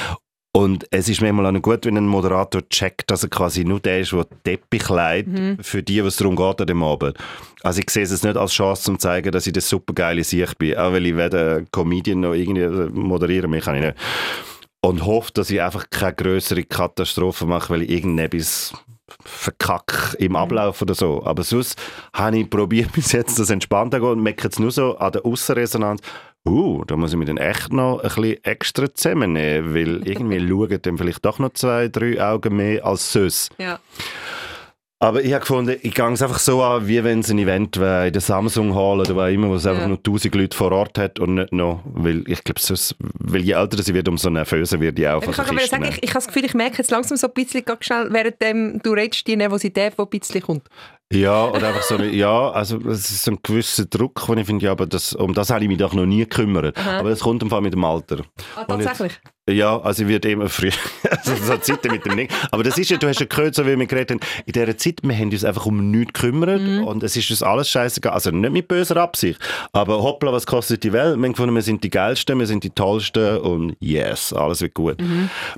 [0.55, 3.99] Und es ist manchmal auch gut, wenn ein Moderator checkt, dass er quasi nur der
[3.99, 7.17] ist, der Teppich leitet für die, was darum geht an dem Abend.
[7.61, 10.57] Also ich sehe es nicht als Chance, um zu zeigen, dass ich das supergeile Sicht
[10.57, 10.77] bin.
[10.77, 12.67] Auch weil ich weder Comedian noch irgendwie
[12.97, 13.97] moderieren mich kann ich nicht.
[14.85, 18.71] Und hoffe, dass ich einfach keine größere Katastrophe mache, weil ich irgendetwas
[19.23, 21.23] verkack im Ablauf oder so.
[21.25, 21.81] Aber sonst
[22.13, 25.11] habe ich probiert bis jetzt das entspannt zu gehen und merke jetzt nur so an
[25.11, 26.01] der Aussenresonanz,
[26.47, 30.79] uh, da muss ich mich dann echt noch ein bisschen extra zusammennehmen, weil irgendwie schauen
[30.79, 33.49] dann vielleicht doch noch zwei, drei Augen mehr als sonst.
[33.57, 33.79] Ja.
[35.05, 37.77] Aber ich habe gefunden, ich gehe es einfach so an, wie wenn es ein Event
[37.77, 39.87] wäre in der Samsung Hall oder wo immer, wo es einfach Ja.
[39.87, 43.53] nur tausend Leute vor Ort hat und nicht noch, weil ich glaube, sonst, weil je
[43.53, 46.25] älter sie wird, umso nervöser wird die auch Ich kann sagen, ich, ich habe das
[46.27, 49.35] Gefühl, ich merke jetzt langsam so ein bisschen ganz schnell, während dem, du redest, die
[49.35, 50.67] Nervosität, die ein bisschen kommt.
[51.13, 54.65] Ja, oder einfach so, eine, ja, also es ist ein gewisser Druck, den ich finde,
[54.65, 56.75] ja, aber das, um das habe ich mich doch noch nie gekümmert.
[56.77, 58.23] Aber das kommt im Fall mit dem Alter.
[58.55, 59.19] Ah, jetzt- tatsächlich?
[59.47, 60.71] Ja, also ich werde immer früher,
[61.11, 62.27] also so Zeiten mit dem Ding.
[62.49, 64.75] Aber das ist ja, du hast ja gehört, so wie wir geredet haben, in dieser
[64.75, 68.11] Zeit, wir haben uns einfach um nichts gekümmert und es ist uns alles scheißegal.
[68.13, 69.39] Also nicht mit böser Absicht,
[69.71, 71.17] aber hoppla, was kostet die Welt?
[71.19, 74.73] Wir haben gefunden, wir sind die Geilsten, wir sind die Tollsten und yes, alles wird
[74.73, 74.97] gut.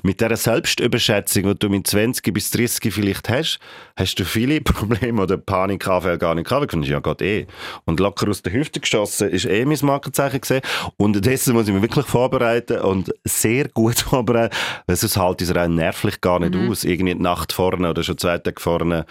[0.02, 3.58] Mit dieser Selbstüberschätzung, die du mit 20 bis 30 vielleicht hast,
[3.96, 6.74] hast du viele Probleme oder Panikanfälle gar nicht gehabt.
[6.74, 7.46] Ich ja, geht eh.
[7.86, 10.60] Und locker aus der Hüfte geschossen ist eh mein Markenzeichen gesehen.
[10.98, 14.54] Unterdessen muss ich mich wirklich vorbereiten und sehr gut vorbereiten,
[14.86, 16.84] weil sonst halte ich es rein nervlich gar nicht aus.
[16.84, 19.06] Irgendwie die Nacht vorne oder schon zwei Tage vorne.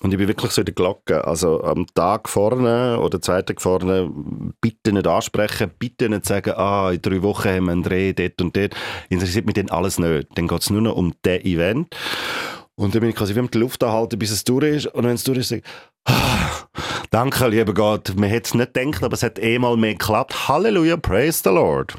[0.00, 1.24] Und ich bin wirklich so in der Glocke.
[1.26, 4.10] Also am Tag vorne oder zwei Tage vorne
[4.60, 8.40] bitte nicht ansprechen, bitte nicht sagen, ah, in drei Wochen haben wir einen Dreh dort
[8.40, 8.74] und dort.
[9.10, 10.28] Interessiert mich dann alles nicht.
[10.34, 11.94] Dann geht es nur noch um das Event.
[12.82, 14.86] Und dann bin ich quasi wie mit der Luft anhalten, bis es durch ist.
[14.88, 16.66] Und wenn es durch ist, sage ich, ah,
[17.10, 18.12] danke, lieber Gott.
[18.16, 20.48] Man hätte es nicht gedacht, aber es hat eh mal mehr geklappt.
[20.48, 21.94] Halleluja, praise the Lord.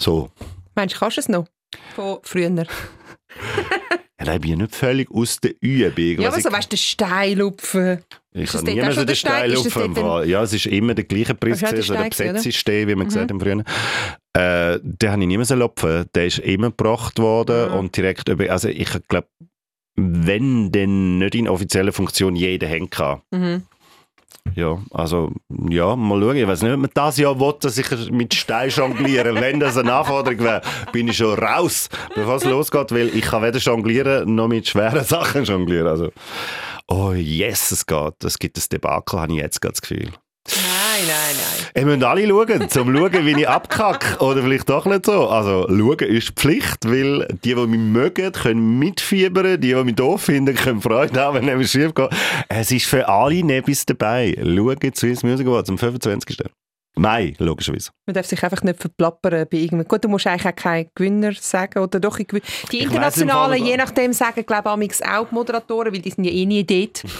[0.00, 0.30] So.
[0.74, 1.46] Meinst du, kannst du es noch?
[1.94, 2.50] Von früher.
[4.20, 6.22] Ja, da bin ich nicht völlig aus der Übung.
[6.22, 8.04] Ja, aber ich- so, weißt du, der Steilupfen.
[8.32, 9.50] Ich dort nie mehr so den der Stein?
[9.50, 10.28] Ist das Steil dort ein- aufgefahren.
[10.28, 12.04] Ja, es ist immer der gleiche Preis, gewesen, so der?
[12.08, 13.64] Besetzungsstein, wie man gesagt haben früher.
[14.34, 16.04] Äh, den habe ich nie mehr so lopfen.
[16.14, 17.78] Der ist immer gebracht worden Mhm.
[17.78, 19.26] und direkt über, also ich glaube,
[19.96, 23.20] wenn denn nicht in offizieller Funktion jeder hängen kann.
[23.30, 23.62] Mhm.
[24.54, 26.36] Ja, also, ja, mal schauen.
[26.36, 29.34] Ich weiß nicht, ob man das Jahr will, dass ich mit Stein jongliere.
[29.34, 33.42] Wenn das eine Anforderung wäre, bin ich schon raus, bevor es losgeht, weil ich kann
[33.42, 35.86] weder jonglieren, noch mit schweren Sachen jonglieren.
[35.86, 36.10] Also,
[36.88, 38.24] oh yes, es geht.
[38.24, 40.10] Es gibt ein Debakel, habe ich jetzt gerade das Gefühl.
[41.06, 41.68] Nein, nein.
[41.74, 44.22] Ihr müsst alle schauen, zum schauen, wie ich abkacke.
[44.22, 45.28] Oder vielleicht doch nicht so.
[45.28, 49.60] Also, schauen ist Pflicht, weil die, die mich mögen, können mitfiebern.
[49.60, 52.10] Die, die mich doof finden, können Freude haben, wenn es schief geht.
[52.48, 54.36] Es ist für alle etwas dabei.
[54.42, 56.36] Schauen Swiss Music Awards am 25.
[56.94, 57.90] Mai, logischerweise.
[58.06, 59.88] Man darf sich einfach nicht verplappern bei irgendeinem.
[59.88, 61.78] Gut, du musst eigentlich auch keinen Gewinner sagen.
[61.78, 65.34] Oder doch, ich gewin- die Ich Internationalen, Fall- je nachdem, sagen, glaube ich, auch die
[65.34, 67.02] Moderatoren, weil die sind ja eh nie dort.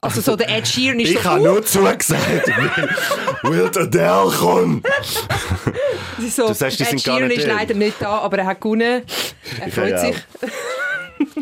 [0.00, 2.46] Also so der Ed Sheeran ist Ich so, habe uh, nur zugesagt,
[3.42, 4.82] will Adele kommen.
[6.30, 8.46] so Du sagst, die Ed sind gar Sheeran nicht ist leider nicht da, aber er
[8.46, 9.02] hat gewonnen.
[9.60, 10.16] Er Ich freut sich.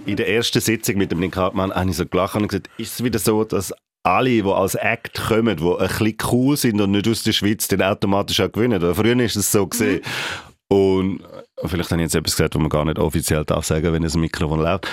[0.06, 2.94] In der ersten Sitzung mit dem Nick Hartmann habe ich so gelacht und gesagt, ist
[2.94, 6.92] es wieder so, dass alle, die als Act kommen, die ein bisschen cool sind und
[6.92, 8.82] nicht aus der Schweiz, dann automatisch auch gewinnen.
[8.82, 10.00] Oder früher ist es so gesehen.
[10.68, 11.20] Und
[11.64, 14.16] vielleicht habe ich jetzt etwas gesagt, was man gar nicht offiziell darf sagen, wenn das
[14.16, 14.86] Mikrofon läuft.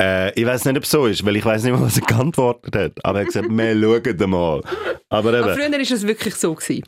[0.00, 2.06] Äh, ich weiß nicht, ob es so ist, weil ich weiß nicht mehr, was er
[2.06, 3.04] geantwortet hat.
[3.04, 4.62] Aber er hat gesagt, wir schauen mal.
[5.08, 6.54] Aber Aber eben, früher war es wirklich so.
[6.54, 6.84] Gewesen.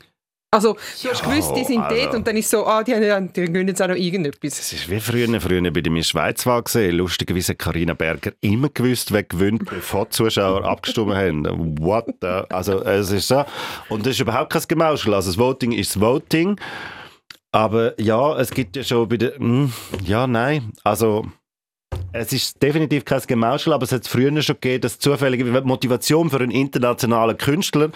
[0.53, 1.95] Also, du hast Ja, gewusst, die sind also.
[1.95, 4.59] dort und dann ist so, ah, die, haben, die gewinnen jetzt auch noch irgendetwas.
[4.59, 5.27] es ist wie früher.
[5.41, 6.97] Früher bin ich in der Schweizwahl gesehen.
[6.97, 11.45] Lustigerweise hat Carina Berger immer gewusst, wer gewinnt, bevor die Zuschauer abgestimmt haben.
[11.79, 12.43] What the?
[12.49, 13.43] Also, es ist so.
[13.89, 15.13] Und das ist überhaupt kein Gemauschel.
[15.15, 16.59] Also, das Voting ist das Voting.
[17.51, 19.35] Aber ja, es gibt ja schon bei der.
[19.37, 19.73] Hm,
[20.05, 20.71] ja, nein.
[20.83, 21.25] Also.
[22.11, 26.37] Es ist definitiv kein Gemauschel, aber es hat früher schon gegeben, dass zufällige Motivation für
[26.37, 27.89] einen internationalen Künstler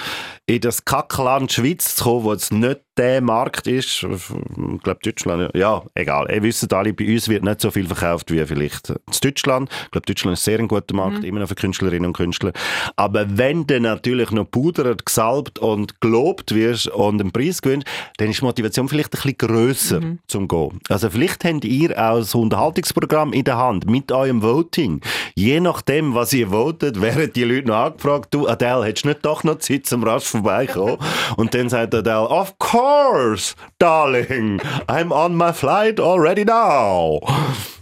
[0.46, 5.56] in das Kackland Schweiz zu kommen, wo es nicht der Markt ist, ich glaube Deutschland,
[5.56, 6.28] ja, egal.
[6.34, 9.70] Ihr wisst alle, bei uns wird nicht so viel verkauft wie vielleicht in Deutschland.
[9.86, 12.52] Ich glaube, Deutschland ist sehr ein guter Markt, immer noch für Künstlerinnen und Künstler.
[12.96, 18.30] Aber wenn du natürlich noch pudert, gesalbt und gelobt wirst und einen Preis gewinnst, dann
[18.30, 20.80] ist die Motivation vielleicht ein bisschen grösser zum Gehen.
[20.90, 25.02] Also vielleicht habt ihr auch das Unterhaltungsprogramm in der Hand mit eurem Voting.
[25.36, 29.26] Je nachdem, was ihr votet, werden die Leute noch angefragt, du Adele, hättest du nicht
[29.26, 30.98] doch noch Zeit zum rasch vorbeikommen?
[31.38, 34.60] Und dann sagt Adele, of course course, darling.
[34.88, 37.20] I'm on my flight already now.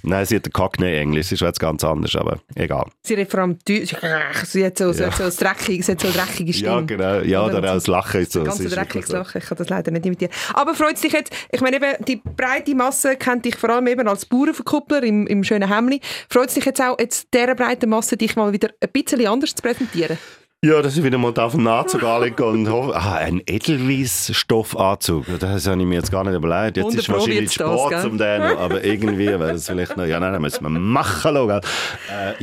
[0.04, 2.86] Nein, sie hat den Cockney Englisch, ist jetzt ganz anders, aber egal.
[3.02, 3.96] Sie redet vor allem Deutsch.
[4.44, 6.72] Sie hat so, hat so, dreckig, sie hat so dreckige Stimme.
[6.72, 7.20] Ja, genau.
[7.22, 8.44] Ja, Oder auch das Lachen ist so.
[8.44, 9.18] Ganz dreckiges so.
[9.18, 10.32] Lachen, ich kann das leider nicht imitieren.
[10.54, 14.08] Aber freut dich jetzt, ich meine eben, die breite Masse kennt dich vor allem eben
[14.08, 16.02] als Bauernverkuppler im, im schönen Hemli.
[16.30, 19.56] Freut es dich jetzt auch, jetzt dieser breiten Masse dich mal wieder ein bisschen anders
[19.56, 20.18] zu präsentieren?
[20.63, 25.26] Ja, dass ich wieder mal auf den Anzug anlege und hoffe, ah, ein Edelweiss-Stoffanzug.
[25.39, 26.78] Das habe ich mir jetzt gar nicht überlegt.
[26.78, 28.01] Jetzt ist Wunderbar wahrscheinlich wird's das, Sport gell?
[28.01, 31.62] zum den, aber irgendwie wäre das vielleicht noch, ja, nein, das müssen wir machen, äh,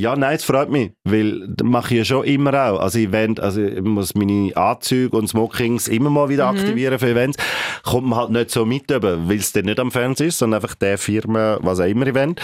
[0.00, 2.78] Ja, nein, es freut mich, weil das mache ich ja schon immer auch.
[2.78, 6.58] Also, Event, also ich muss meine Anzüge und Smokings immer mal wieder Mhm.
[6.58, 7.38] aktivieren für Events.
[7.82, 10.76] Kommt man halt nicht so mit, weil es dann nicht am Fernsehen ist, sondern einfach
[10.76, 12.40] der Firma, was auch immer Event.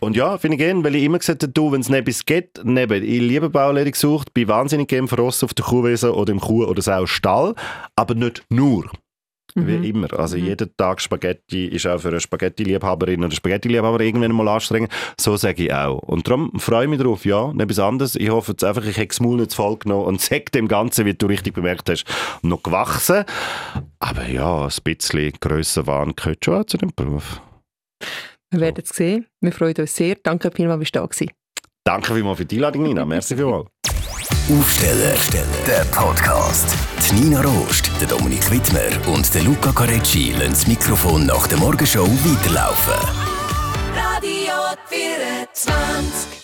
[0.00, 2.60] Und ja, finde ich gerne, weil ich immer gesagt habe, du, wenn es etwas geht,
[2.64, 6.40] neben, ich liebe Baulehre gesucht, bin wahnsinnig gern für Ross auf der Kuhwesen oder im
[6.40, 7.54] Kuh- oder Sau-Stall,
[7.96, 8.90] aber nicht nur.
[9.54, 10.12] Wie immer.
[10.18, 14.92] Also jeden Tag Spaghetti ist auch für eine Spaghetti-Liebhaberin oder Spaghetti-Liebhaber irgendwann mal anstrengend.
[15.18, 15.98] So sage ich auch.
[15.98, 18.16] Und darum freue ich mich drauf, ja, nicht etwas anderes.
[18.16, 20.68] Ich hoffe jetzt einfach, ich habe das Maul nicht zu voll genommen und sage dem
[20.68, 22.04] Ganzen, wie du richtig bemerkt hast,
[22.42, 23.24] noch gewachsen.
[23.98, 27.40] Aber ja, ein bisschen grösser waren gehört schon auch zu dem Beruf.
[28.50, 29.26] Wir werden es sehen.
[29.40, 30.16] Wir freuen uns sehr.
[30.22, 31.30] Danke vielmals, bist du da gewesen.
[31.84, 33.04] Danke vielmals für die Einladung, Nina.
[33.04, 33.68] Merci vielmals.
[34.50, 35.14] Aufsteller,
[35.66, 36.74] der Podcast.
[37.08, 41.58] Die Nina Rost, der Dominik Wittmer und der Luca Carecci lassen das Mikrofon nach der
[41.58, 43.00] Morgenshow weiterlaufen.
[43.94, 44.54] Radio
[44.88, 46.39] 24.